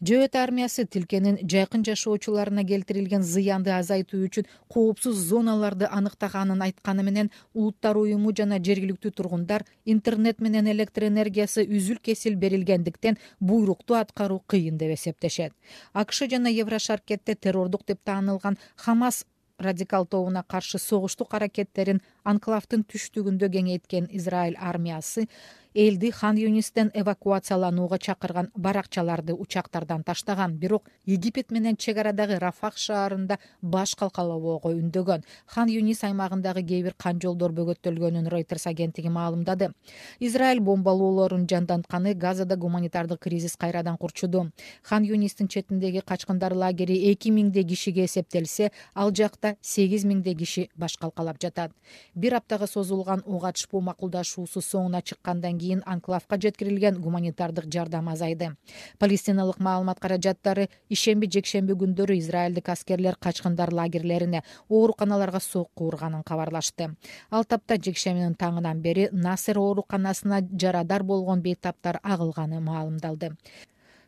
Жөөт 0.05 0.37
армиясы 0.37 0.85
тилкенин 0.85 1.39
жакын 1.49 1.85
жашоочуларына 1.85 2.65
келтирилген 2.65 3.23
зыянды 3.23 3.73
азайтуу 3.73 4.21
үчүн 4.27 4.47
коопсуз 4.69 5.17
зоналарды 5.17 5.89
аныктаганын 5.91 6.63
айтканы 6.69 7.03
менен 7.03 7.33
улуттар 7.55 7.97
уюму 7.97 8.35
жана 8.37 8.61
жергиликтүү 8.61 9.13
тургундар 9.17 9.65
интернет 9.85 10.41
менен 10.41 10.71
электр 10.71 11.09
энергиясы 11.09 11.65
үзүл 11.65 11.99
кесил 12.03 12.37
берилгендиктен 12.37 13.19
буйрукту 13.41 13.95
аткаруу 13.95 14.43
кыйын 14.47 14.79
деп 14.79 14.95
эсептешет. 14.95 15.53
Акш 15.93 16.25
жана 16.31 16.49
евро 16.49 16.79
шаркетте 16.79 17.35
террордук 17.35 17.87
деп 17.87 18.01
таанылган 18.05 18.59
хамас 18.77 19.25
радикал 19.59 20.07
тобуна 20.07 20.43
каршы 20.43 20.79
согуштук 20.79 21.35
аракеттерин 21.35 22.03
анклавдын 22.25 22.85
түштүгүндө 22.93 23.51
кеңейткен 23.57 24.09
израиль 24.11 24.59
армиясы 24.59 25.27
элди 25.75 26.11
хан 26.11 26.37
юнистен 26.37 26.91
эвакуацияланууга 26.95 27.99
чакырган 27.99 28.51
баракчаларды 28.55 29.33
учактардан 29.33 30.03
таштаган. 30.05 30.57
Бирок 30.57 30.85
египет 31.07 31.51
менен 31.51 31.77
чек 31.77 31.97
арадагы 31.97 32.39
рафах 32.39 32.77
шаарында 32.77 33.39
баш 33.63 33.95
калкалабоого 33.95 34.69
үндөгөн. 34.69 35.25
Хан 35.47 35.69
юнис 35.69 36.05
аймагындагы 36.05 36.63
кээ 36.63 36.83
бир 36.83 36.95
кан 36.99 37.21
жолдор 37.21 37.53
бөгөттөлгөнүн 37.53 38.29
рейтерс 38.29 38.67
агенттиги 38.67 39.09
маалымдады. 39.09 39.73
Израиль 40.21 40.61
бомбалоолорун 40.61 41.47
жандантканы 41.49 42.15
газада 42.15 42.57
гуманитардык 42.57 43.21
кризис 43.21 43.57
кайрадан 43.57 43.97
курчуду. 43.97 44.51
Хан 44.83 45.05
юнистин 45.05 45.49
четиндеги 45.49 46.03
качкындар 46.05 46.53
лагери 46.53 47.13
эки 47.13 47.31
миңдей 47.31 47.65
кишиге 47.65 48.05
эсептелсе 48.05 48.73
ал 48.95 49.11
жакта 49.11 49.57
сегиз 49.63 50.05
миңдей 50.05 50.35
киши 50.35 50.69
баш 50.77 50.99
калкалап 50.99 51.41
жатат 51.41 51.73
бир 52.15 52.35
аптага 52.37 52.67
созулган 52.67 53.23
ок 53.27 53.45
атышпоо 53.49 53.81
макулдашуусу 53.81 54.61
соңуна 54.61 55.01
чыккандан 55.03 55.59
кийин 55.59 55.83
анклавка 55.87 56.39
жеткирилген 56.45 57.01
гуманитардык 57.01 57.67
жардам 57.73 58.09
азайды. 58.09 58.51
Палестиналык 58.99 59.59
маалымат 59.59 60.01
каражаттары 60.01 60.69
ишемби 60.89 61.31
жекшемби 61.31 61.77
күндөрү 61.83 62.19
израилдик 62.19 62.69
аскерлер 62.69 63.17
качкындар 63.17 63.73
лагерлерине 63.73 64.45
ооруканаларга 64.69 65.41
сокку 65.41 65.87
урганын 65.89 66.23
кабарлашты. 66.23 66.95
Ал 67.31 67.45
тапта 67.45 67.77
жекшембинин 67.77 68.35
таңынан 68.35 68.81
бери 68.81 69.09
насер 69.13 69.59
ооруканасына 69.59 70.43
жарадар 70.53 71.03
болгон 71.03 71.43
бейтаптар 71.43 72.01
агылганы 72.03 72.61
маалымдалды 72.61 73.37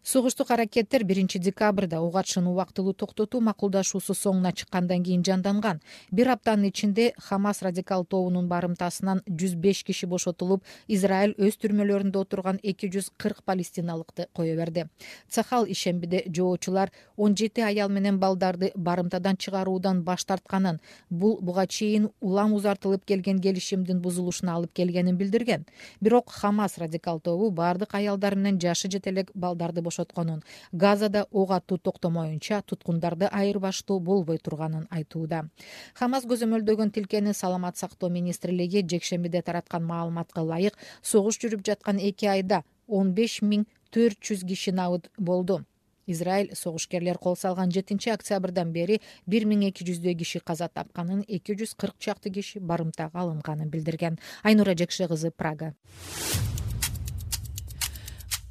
согуштук 0.05 0.51
аракеттер 0.51 1.03
биринчи 1.05 1.38
декабрда 1.38 2.01
ок 2.01 2.17
атышууну 2.17 2.51
убактылуу 2.53 2.93
токтотуу 2.93 3.40
макулдашуусу 3.40 4.12
соңуна 4.12 4.53
чыккандан 4.53 5.03
кийин 5.03 5.23
жанданган. 5.25 5.81
Бир 6.12 6.29
аптанын 6.29 6.69
ичинде 6.69 7.14
хамас 7.19 7.62
радикал 7.62 8.05
тобунун 8.05 8.47
барымтасынан 8.49 9.23
жүз 9.27 9.55
беш 9.57 9.83
киши 9.83 10.07
бошотулуп 10.07 10.62
израиль 10.88 11.33
өз 11.38 11.57
түрмөлөрүндө 11.57 12.21
отурган 12.21 12.61
эки 12.62 12.90
жүз 12.93 13.12
кырк 13.17 13.43
палестиналыкты 13.45 14.29
кое 14.37 14.57
берди. 14.57 14.85
Цахал 15.31 15.64
ишембиде 15.64 16.25
жоочулар 16.27 16.93
он 17.17 17.35
жети 17.35 17.62
аял 17.62 17.88
менен 17.88 18.19
балдарды 18.19 18.73
барымтадан 18.77 19.38
чыгаруудан 19.38 20.03
баш 20.05 20.25
тартканын 20.25 20.81
бул 21.09 21.38
буга 21.40 21.67
чейин 21.67 22.11
улам 22.21 22.53
узартылып 22.53 23.07
келген 23.07 23.40
келишимдин 23.40 24.03
бузулушуна 24.03 24.53
алып 24.53 24.75
келгенин 24.75 25.17
билдирген. 25.17 25.64
Бирок 26.01 26.29
хамас 26.29 26.77
радикал 26.77 27.21
тобу 27.21 27.51
баардык 27.51 27.95
аялдар 27.95 28.37
менен 28.37 28.61
жашы 28.61 28.90
жете 28.90 29.11
элек 29.11 29.31
балдарды 29.35 29.81
бошотконун 29.94 30.42
газада 30.72 31.26
ок 31.30 31.50
атуу 31.50 31.78
токтомоюнча 31.78 32.62
туткундарды 32.62 33.28
айырбаштоо 33.30 34.00
болбой 34.00 34.38
турганын 34.38 34.87
айтууда. 34.90 35.48
Хамас 35.94 36.24
көзөмөлдөгөн 36.24 36.90
тилкени 36.90 37.35
саламат 37.35 37.76
сактоо 37.76 38.11
министрлиги 38.11 38.85
жекшембиде 38.87 39.42
тараткан 39.42 39.85
маалыматка 39.85 40.42
ылайык 40.42 40.74
согуш 41.02 41.38
жүрүп 41.38 41.64
жаткан 41.64 41.98
эки 41.98 42.26
айда 42.26 42.64
он 42.88 43.14
беш 43.14 43.40
миң 43.42 43.66
төрт 43.90 44.18
жүз 44.20 44.46
киши 44.46 44.72
набыт 44.72 45.11
болду. 45.18 45.64
Израиль 46.07 46.50
согушкерлер 46.54 47.16
кол 47.18 47.37
салган 47.37 47.70
жетинчи 47.72 48.11
октябрдан 48.11 48.72
бери 48.72 49.00
бир 49.26 49.46
миң 49.46 49.70
эки 49.70 49.87
жүздөй 49.88 50.18
киши 50.18 50.40
каза 50.40 50.68
тапканын 50.68 51.24
эки 51.28 51.57
жүз 51.57 51.76
кырк 51.78 51.96
чакты 51.98 52.30
киши 52.30 52.61
барымтага 52.61 53.20
алынганын 53.20 53.70
билдирген. 53.70 54.18
Айнура 54.42 54.76
жекше 54.76 55.09
кызы 55.09 55.30
прага 55.30 55.72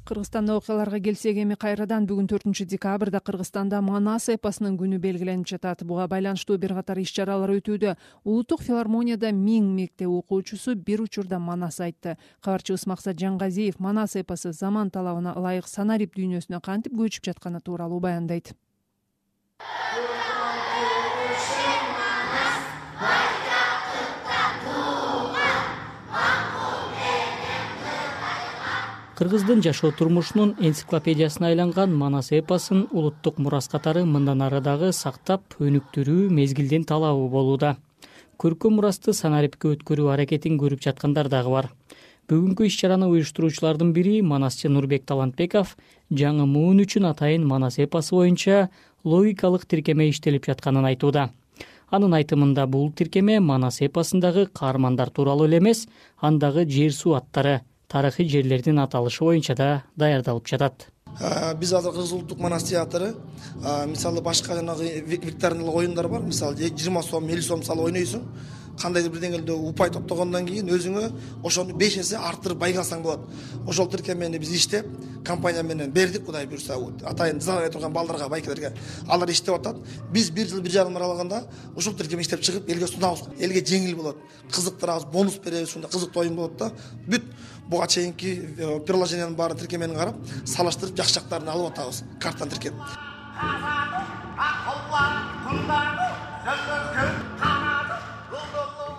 кыргызстандык 0.04 0.56
окуяларга 0.60 0.98
келсек 1.00 1.38
эми 1.40 1.56
кайрадан 1.56 2.04
бүгүн 2.04 2.26
төртүнчү 2.28 2.66
декабрда 2.68 3.20
кыргызстанда 3.24 3.80
манас 3.80 4.28
эпосунун 4.28 4.76
күнү 4.76 4.98
белгиленип 5.00 5.48
жатат. 5.48 5.84
Буга 5.84 6.06
байланыштуу 6.08 6.58
бир 6.58 6.74
катар 6.76 7.00
иш 7.00 7.12
чаралар 7.16 7.54
өтүүдө. 7.56 7.94
Улуттук 8.24 8.60
филармонияда 8.66 9.32
миң 9.32 9.70
мектеп 9.76 10.12
окуучусу 10.12 10.74
бир 10.76 11.00
учурда 11.06 11.38
манас 11.38 11.80
айтты. 11.80 12.18
Кабарчыбыз 12.44 12.86
максат 12.86 13.16
жангазиев 13.18 13.80
манас 13.80 14.16
эпосу 14.16 14.52
заман 14.52 14.90
талабына 14.90 15.32
ылайык 15.38 15.68
санарип 15.68 16.12
дүйнөсүнө 16.14 16.60
кантип 16.60 16.92
көчүп 16.92 17.32
жатканы 17.32 17.64
тууралуу 17.64 18.00
баяндайт 18.00 18.52
кыргыздын 29.14 29.60
жашоо 29.62 29.92
турмушунун 29.94 30.56
энциклопедиясына 30.58 31.46
айланган 31.52 31.92
манас 31.94 32.32
эпосун 32.32 32.88
улуттук 32.90 33.38
мурас 33.38 33.68
катары 33.68 34.02
мындан 34.04 34.40
ары 34.42 34.58
дагы 34.60 34.88
сактап 34.92 35.54
өнүктүрүү 35.60 36.30
мезгилдин 36.34 36.82
талабы 36.82 37.28
болууда. 37.30 37.76
Көркөм 38.42 38.74
мурасты 38.74 39.12
санарипке 39.14 39.70
өткөрүү 39.76 40.08
аракетин 40.14 40.56
көрүп 40.58 40.82
жаткандар 40.82 41.28
дагы 41.30 41.52
бар. 41.52 41.68
Бүгүнкү 42.26 42.66
иш 42.66 42.78
чараны 42.80 43.06
уюштуруучулардын 43.12 43.92
бири 43.94 44.16
манасчы 44.22 44.68
нурбек 44.68 45.06
талантбеков 45.06 45.76
жаңы 46.10 46.46
муун 46.50 46.82
үчүн 46.82 47.06
атайын 47.12 47.44
манас 47.46 47.78
эпосу 47.78 48.16
боюнча 48.16 48.68
логикалык 49.04 49.66
тиркеме 49.66 50.08
иштелип 50.10 50.48
жатканын 50.50 50.90
айтууда. 50.90 51.28
Анын 51.90 52.18
айтымында 52.18 52.66
бул 52.66 52.90
тиркеме 52.90 53.38
манас 53.38 53.78
эпосундагы 53.80 54.46
каармандар 54.46 55.10
тууралуу 55.10 55.46
эле 55.46 55.62
эмес 55.62 55.86
андагы 56.18 56.66
жер 56.66 56.92
суу 56.92 57.14
аттары 57.14 57.60
тарыхый 57.94 58.26
жерлердин 58.26 58.80
аталышы 58.82 59.22
боюнча 59.22 59.54
да 59.54 59.84
даярдалып 59.94 60.48
жатат. 60.50 60.88
Биз 61.60 61.72
азыр 61.72 61.92
кыргыз 61.92 62.12
улуттук 62.12 62.40
манас 62.42 62.64
театры 62.66 63.14
мисалы 63.86 64.20
башка 64.20 64.56
жанагы 64.58 65.04
викториналык 65.06 65.76
оюндар 65.76 66.08
бар. 66.08 66.22
Мисалы 66.26 66.56
жыйырма 66.58 67.04
сом 67.06 67.28
элүү 67.30 67.46
сом 67.46 67.62
салып 67.62 67.86
ойнойсуң 67.86 68.24
кандайдыр 68.80 69.12
бирдеңелерде 69.14 69.54
упай 69.54 69.90
топтогондон 69.94 70.46
кийин 70.48 70.70
өзүңө 70.72 71.04
ошону 71.44 71.76
беш 71.78 71.98
эсе 72.02 72.18
арттырып 72.18 72.60
байгасаң 72.62 73.02
болот. 73.02 73.28
Ошол 73.66 73.88
тиркемени 73.90 74.38
биз 74.38 74.52
иштеп 74.54 74.88
компания 75.24 75.62
менен 75.62 75.92
бердик 75.92 76.26
кудай 76.26 76.46
буюрса. 76.46 76.76
Атайын 77.04 77.38
дизайнер 77.38 77.72
турган 77.72 77.92
балдарга 77.92 78.28
байкелерге 78.28 78.74
алар 79.08 79.28
иштеп 79.28 79.54
атат. 79.54 79.76
Биз 80.12 80.30
бир 80.30 80.48
жыл 80.48 80.60
бир 80.60 80.72
жарым 80.72 80.96
аралыгында 80.96 81.44
ушул 81.76 81.94
тиркемени 81.94 82.26
иштеп 82.26 82.42
чыгып 82.42 82.68
элге 82.70 82.86
сунабыз 82.86 83.28
элге 83.38 83.64
жеңил 83.64 83.96
болот. 83.96 84.16
Кызыктырабыз 84.50 85.10
бонус 85.12 85.38
беребиз 85.38 85.70
ушундай 85.70 85.90
кызыктуу 85.90 86.22
оюн 86.22 86.36
болот 86.36 86.56
да. 86.58 86.72
Бүт 87.06 87.24
буга 87.68 87.86
чейинки 87.86 88.54
э, 88.58 88.80
приложениянын 88.86 89.36
баарын 89.36 89.58
тиркемени 89.58 89.96
карап 89.96 90.16
салыштырып 90.44 90.96
жакшы 91.00 91.20
жактарын 91.20 91.48
алып 91.48 91.72
атабыз 91.72 92.02
картаны 92.20 92.50
тиркеп 92.50 92.74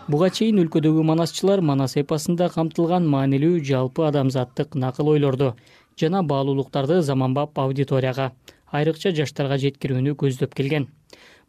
буга 0.05 0.27
чейин 0.29 0.59
өлкөдөгү 0.61 1.01
манасчылар 1.09 1.63
манас 1.65 1.95
эпосунда 1.97 2.45
камтылган 2.53 3.07
маанилүү 3.09 3.61
жалпы 3.65 4.03
адамзаттык 4.05 4.75
накыл 4.77 5.07
ойлорду 5.15 5.47
жана 5.97 6.21
баалуулуктарды 6.21 6.99
заманбап 7.01 7.57
аудиторияга 7.63 8.27
айрыкча 8.69 9.15
жаштарга 9.17 9.57
жеткирүүнү 9.63 10.13
көздөп 10.21 10.53
келген. 10.53 10.85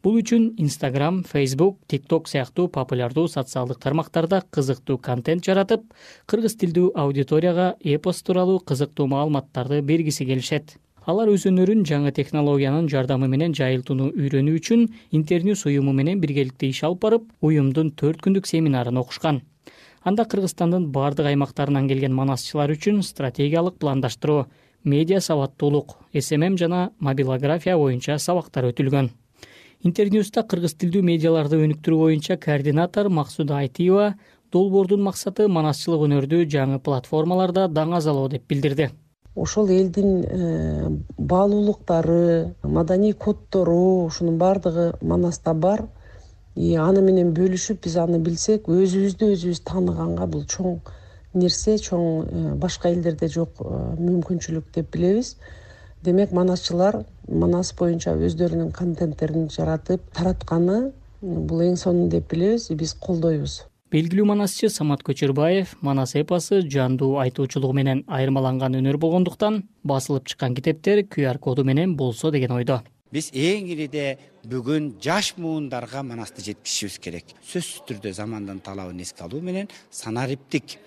Бул 0.03 0.17
үчүн 0.23 0.55
инстаграм 0.63 1.21
фейсбук 1.25 1.77
тикток 1.87 2.31
сыяктуу 2.33 2.69
популярдуу 2.73 3.27
социалдык 3.29 3.83
тармактарда 3.83 4.43
кызыктуу 4.51 4.97
контент 5.05 5.45
жаратып 5.45 5.85
кыргыз 6.25 6.57
тилдүү 6.57 6.95
аудиторияга 6.97 7.75
эпос 7.85 8.23
тууралуу 8.23 8.61
кызыктуу 8.61 9.07
маалыматтарды 9.13 9.83
бергиси 9.83 10.25
келишет 10.25 10.79
алар 11.07 11.31
өзүнөрүн 11.31 11.85
жаңы 11.87 12.11
технологиянын 12.11 12.89
жардамы 12.91 13.29
менен 13.31 13.53
жайылтууну 13.55 14.09
үйрөнүү 14.19 14.57
үчүн 14.59 14.81
интерньюс 15.15 15.63
уюму 15.71 15.93
менен 15.95 16.19
биргеликте 16.19 16.67
иш 16.73 16.83
алып 16.89 17.05
барып 17.05 17.29
уюмдун 17.47 17.93
төрт 17.95 18.25
күндүк 18.25 18.49
семинарын 18.51 18.99
окушкан. 18.99 19.39
Анда 20.03 20.25
кыргызстандын 20.27 20.89
баардык 20.91 21.31
аймактарынан 21.31 21.87
келген 21.87 22.15
манасчылар 22.15 22.75
үчүн 22.75 23.05
стратегиялык 23.07 23.79
пландаштыруу 23.79 24.49
медиа 24.83 25.21
сабаттуулук 25.21 25.95
смм 26.13 26.59
жана 26.59 26.91
мобилография 26.99 27.79
боюнча 27.79 28.19
сабактар 28.19 28.67
өтүлгөн. 28.73 29.13
Интерньюста 29.87 30.43
кыргыз 30.43 30.75
тилдүү 30.75 31.07
медиаларды 31.07 31.63
өнүктүрүү 31.63 32.03
боюнча 32.03 32.35
координатор 32.37 33.09
максуда 33.09 33.63
айтиева 33.63 34.15
долбоордун 34.51 35.07
максаты 35.07 35.47
манасчылык 35.47 36.07
өнөрдү 36.11 36.47
жаңы 36.51 36.83
платформаларда 36.83 37.69
даңазалоо 37.69 38.31
деп 38.33 38.49
билдирди 38.49 38.91
ошол 39.37 39.69
элдин 39.69 40.25
э, 40.25 40.89
баалуулуктары 41.19 42.55
маданий 42.63 43.13
коддору 43.13 44.07
ушунун 44.07 44.39
баардыгы 44.39 44.95
манаста 45.03 45.55
бар. 45.55 45.87
И 46.55 46.75
аны 46.75 47.03
менен 47.03 47.35
бөлүшүп 47.37 47.85
биз 47.85 47.99
аны 48.01 48.19
билсек 48.19 48.69
өзүбүздү 48.73 49.29
өзүбүз 49.35 49.61
тааныганга 49.69 50.27
бул 50.27 50.47
чоң 50.49 50.81
нерсе 51.35 51.77
чоң 51.77 52.03
э, 52.25 52.55
башка 52.57 52.89
элдерде 52.89 53.29
жок 53.29 53.61
э, 53.61 53.77
мүмкүнчүлүк 54.01 54.73
деп 54.75 54.91
билебиз. 54.97 55.37
Демек 56.03 56.33
манасчылар 56.33 57.03
манас 57.29 57.75
боюнча 57.77 58.17
өздөрүнүн 58.17 58.73
контенттерин 58.73 59.51
жаратып 59.53 60.01
таратканы 60.17 60.93
бул 61.21 61.61
эң 61.61 61.77
сонун 61.77 62.09
деп 62.09 62.31
билебиз 62.33 62.71
биз 62.73 62.95
колдойбуз 62.95 63.65
белгилүү 63.93 64.25
манасчы 64.27 64.67
самат 64.73 65.05
көчөрбаев 65.07 65.77
манас 65.87 66.17
эпосу 66.19 66.59
жандуу 66.67 67.21
айтуучулугу 67.23 67.77
менен 67.77 68.03
айырмаланган 68.11 68.75
өнөр 68.81 68.99
болгондуктан 68.99 69.61
басылып 69.87 70.27
чыккан 70.27 70.57
китептер 70.59 71.05
кр 71.07 71.39
коду 71.39 71.65
менен 71.65 71.95
болсо 71.97 72.33
деген 72.35 72.51
ойдо. 72.57 72.81
Биз 73.13 73.31
эң 73.31 73.71
ириде 73.71 74.19
бүгүн 74.43 74.97
жаш 75.03 75.37
муундарга 75.39 76.03
манасты 76.03 76.43
жеткизишибиз 76.43 76.99
керек. 76.99 77.31
Сөзсүз 77.47 77.87
түрдө 77.87 78.13
замандын 78.13 78.59
талабын 78.59 79.01
эске 79.05 79.23
алуу 79.23 79.41
менен 79.41 79.71
санариптик 79.91 80.79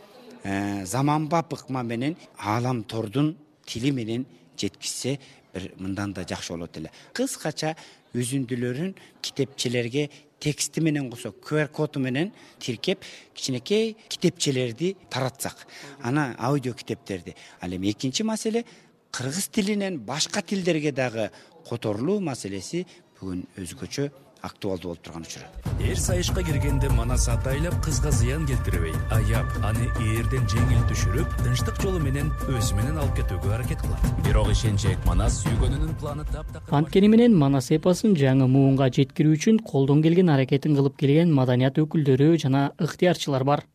э, 0.43 0.83
заманбап 0.85 1.53
ыкма 1.55 1.83
менен 1.83 2.17
ааламтордун 2.37 3.37
тили 3.65 3.91
менен 3.91 4.25
жеткизсе 4.57 5.19
бир 5.53 5.71
мындан 5.77 6.11
да 6.13 6.27
жакшы 6.27 6.51
болот 6.51 6.75
эле. 6.77 6.91
Кыскача 7.13 7.77
үзүндүлөрүн 8.13 8.95
китепчелерге 9.21 10.09
тексти 10.39 10.81
менен 10.81 11.09
кошо 11.09 11.31
кр 11.31 11.67
коду 11.67 11.99
менен 11.99 12.31
тиркеп 12.59 13.03
кичинекей 13.33 13.97
китепчелерди 14.07 14.95
таратсак. 15.09 15.67
Анан 16.01 16.35
аудио 16.39 16.73
китептерди. 16.73 17.35
Ал 17.61 17.71
эми 17.71 17.91
экинчи 17.91 18.23
маселе 18.23 18.65
кыргыз 19.11 19.47
тилинен 19.49 19.99
башка 19.99 20.41
тилдерге 20.41 20.91
дагы 20.91 21.31
которулуу 21.69 22.19
маселеси 22.19 22.85
бүгүн 23.19 23.45
өзгөчө 23.59 24.09
актуалдуу 24.41 24.91
болуп 24.91 25.03
турган 25.03 25.23
учуру. 25.23 25.45
Эр 25.79 25.97
сайышка 25.99 26.43
киргенде 26.43 26.89
манас 26.89 27.27
атайлап 27.29 27.75
кызга 27.83 28.11
зыян 28.11 28.45
келтирбей 28.47 28.93
аяп 29.11 29.47
аны 29.63 29.87
ээрден 29.99 30.47
жеңил 30.51 30.83
түшүрүп 30.91 31.35
тынчтык 31.43 31.81
жолу 31.83 31.99
менен 32.03 32.31
өзү 32.47 32.77
менен 32.79 32.99
алып 33.01 33.17
кетүүгө 33.19 33.53
аракет 33.55 33.81
кылат. 33.83 34.05
Бирок 34.25 34.51
ишенчек 34.53 35.05
манас 35.05 35.41
сүйгөнүнүн 35.43 35.95
планы 35.99 36.27
таптакыр 36.31 36.79
анткени 36.81 37.11
менен 37.15 37.35
манас 37.35 37.71
эпосун 37.75 38.15
жаңы 38.19 38.47
муунга 38.47 38.89
жеткирүү 38.99 39.39
үчүн 39.39 39.59
колдон 39.71 40.03
келген 40.05 40.31
аракетин 40.35 40.77
кылып 40.79 40.97
келген 40.99 41.33
маданият 41.35 41.79
өкүлдөрү 41.83 42.37
жана 42.45 42.69
ыктыярчылар 42.79 43.43
бар 43.43 43.65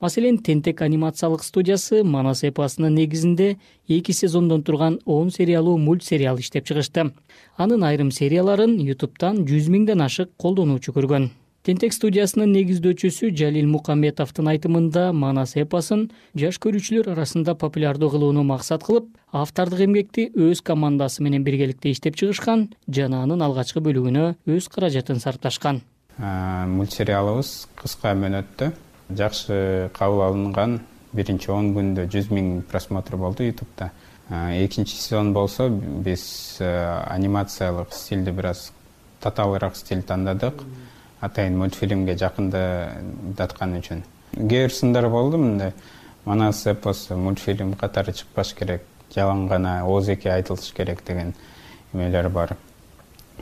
маселен 0.00 0.38
тентек 0.38 0.82
анимациялык 0.82 1.42
студиясы 1.44 2.02
манас 2.04 2.42
эпосунун 2.44 2.94
негизинде 2.94 3.58
эки 3.88 4.12
сезондон 4.12 4.62
турган 4.62 4.98
он 5.04 5.30
сериялуу 5.30 5.76
мультсериал 5.78 6.38
иштеп 6.38 6.64
чыгышты. 6.64 7.12
Анын 7.56 7.84
айрым 7.84 8.10
серияларын 8.10 8.78
ютубтан 8.80 9.44
жүз 9.44 9.68
миңден 9.68 10.00
ашык 10.00 10.30
колдонуучу 10.36 10.92
көргөн. 10.92 11.30
Тентек 11.60 11.92
студиясынын 11.92 12.54
негиздөөчүсү 12.56 13.34
жалил 13.36 13.66
мукамбетовдун 13.68 14.48
айтымында 14.48 15.10
манас 15.12 15.58
эпосун 15.60 16.06
жаш 16.32 16.56
көрүүчүлөр 16.56 17.10
арасында 17.12 17.52
популярдуу 17.60 18.08
кылууну 18.14 18.46
максат 18.48 18.86
кылып 18.86 19.10
автордук 19.30 19.84
эмгекти 19.84 20.30
өз 20.32 20.64
командасы 20.64 21.20
менен 21.22 21.44
биргеликте 21.44 21.92
иштеп 21.92 22.16
чыгышкан 22.16 22.70
жана 22.88 23.20
анын 23.26 23.44
алгачкы 23.44 23.84
бөлүгүнө 23.84 24.36
өз 24.48 24.72
каражатын 24.72 25.20
сарпташкан. 25.20 25.82
Мультсериалыбыз 26.16 27.68
кыска 27.76 28.16
мөөнөттө 28.16 28.72
жакшы 29.16 29.90
кабыл 29.96 30.22
алынган 30.22 30.80
биринчи 31.12 31.50
он 31.50 31.72
күндө 31.74 32.06
жүз 32.10 32.30
миң 32.30 32.62
просмотр 32.70 33.16
болду 33.16 33.44
ютубта. 33.44 33.90
Экинчи 34.28 34.94
сезон 34.94 35.32
болсо 35.32 35.68
биз 35.68 36.58
анимациялык 36.60 37.92
стилди 37.92 38.30
бир 38.30 38.52
аз 38.52 38.72
татаалыраак 39.20 39.76
стиль 39.76 40.02
тандадык. 40.02 40.62
Атайын 41.20 41.58
мультфильмге 41.58 42.16
жакындаткан 42.16 43.76
үчүн. 43.80 44.04
Кээ 44.36 44.68
бир 44.68 44.72
сындар 44.72 45.08
болду 45.08 45.38
мындай. 45.38 45.74
Манас 46.24 46.66
эпосу 46.66 47.16
мультфильм 47.16 47.74
катары 47.74 48.12
чыкпаш 48.12 48.54
керек 48.54 48.82
жалаң 49.14 49.48
гана 49.48 49.80
ооз 49.86 50.08
эки 50.08 50.28
айтылыш 50.28 50.72
керек 50.76 51.02
деген 51.06 51.34
эмелер 51.92 52.28
бар 52.28 52.56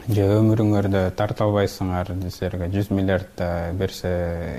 же 0.07 0.25
өмүрүңөрдө 0.39 1.03
тарта 1.19 1.45
албайсыңар 1.49 2.13
силерге 2.31 2.71
жүз 2.73 2.93
миллиард 2.95 3.43
берсе 3.79 4.13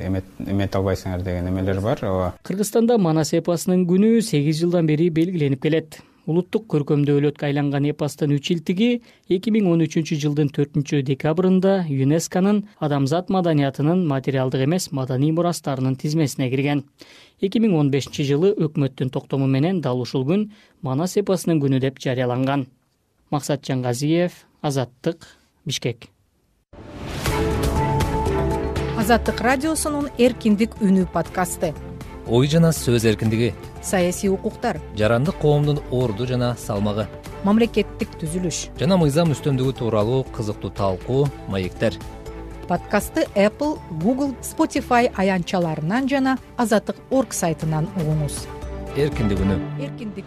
эмете 0.06 0.78
албайсыңар 0.80 1.24
деген 1.24 1.48
эмелер 1.50 1.82
бар. 1.82 2.04
Ооба. 2.04 2.34
Кыргызстанда 2.44 2.98
манас 2.98 3.34
эпосунун 3.34 3.88
күнү 3.90 4.22
сегиз 4.22 4.60
жылдан 4.62 4.88
бери 4.88 5.10
белгиленип 5.10 5.62
келет. 5.64 6.02
Улуттук 6.30 6.68
көркөмдүүлөткө 6.70 7.48
айланган 7.48 7.88
эпостун 7.90 8.36
үч 8.36 8.52
илтиги 8.54 8.90
эки 9.34 9.50
миң 9.50 9.72
он 9.72 9.82
үчүнчү 9.82 10.20
жылдын 10.22 10.52
төртүнчү 10.54 11.00
декабрында 11.08 11.88
юнесконун 11.90 12.68
адамзат 12.78 13.32
маданиятынын 13.34 14.04
материалдык 14.06 14.68
эмес 14.68 14.92
маданий 14.92 15.32
мурастарынын 15.34 15.96
тизмесине 15.98 16.52
кирген 16.52 16.84
эки 17.42 17.58
миң 17.58 17.74
он 17.80 17.90
бешинчи 17.90 18.28
жылы 18.30 18.52
өкмөттүн 18.54 19.10
токтому 19.10 19.48
менен 19.48 19.82
дал 19.82 20.04
ушул 20.04 20.28
күн 20.28 20.52
манас 20.84 21.18
эпосунун 21.18 21.64
күнү 21.64 21.80
деп 21.80 21.98
жарыяланган. 21.98 22.68
Максат 23.32 23.66
жангазиев 23.66 24.46
азаттык 24.62 25.26
бишкек. 25.66 26.10
Азаттык 29.00 29.40
радиосунун 29.40 30.10
эркиндик 30.18 30.76
үнү 30.84 31.06
подкасты. 31.14 31.74
Ой 32.28 32.48
жана 32.52 32.74
сөз 32.76 33.06
эркиндиги. 33.08 33.54
Саясий 33.82 34.30
укуктар. 34.30 34.82
Жарандык 34.98 35.40
коомдун 35.40 35.80
орду 35.92 36.28
жана 36.28 36.56
салмагы. 36.60 37.08
Мамлекеттик 37.48 38.12
түзүлүш. 38.20 38.76
Жана 38.78 39.00
мыйзам 39.00 39.32
үстөмдүгү 39.32 39.78
тууралуу 39.80 40.26
кызыктуу 40.36 40.72
талкуу 40.76 41.30
маектер. 41.48 41.96
Подкастты 42.68 43.26
apple 43.36 43.80
google 44.04 44.36
spotify 44.44 45.08
аянтчаларынан 45.16 46.10
жана 46.12 46.38
азаттык 46.58 47.00
орг 47.10 47.34
сайтынан 47.34 47.88
угуңуз. 47.96 48.44
Эркиндик 48.98 49.40
үнү. 49.40 49.58
Эркиндик 49.80 50.26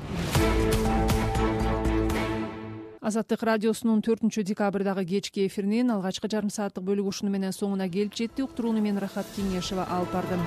азаттык 3.02 3.42
радиосунун 3.42 3.98
төртүнчү 4.06 4.44
декабрдагы 4.46 5.02
кечки 5.10 5.46
эфиринин 5.48 5.90
алгачкы 5.90 6.30
жарым 6.30 6.54
сааттык 6.54 6.86
бөлүгү 6.86 7.10
ушуну 7.10 7.34
менен 7.34 7.50
соңуна 7.50 7.90
келип 7.90 8.14
жетти. 8.14 8.46
Уктурууну 8.46 8.84
мен 8.84 9.02
рахат 9.02 9.26
кеңешова 9.34 9.88
алып 9.90 10.14
бардым 10.14 10.46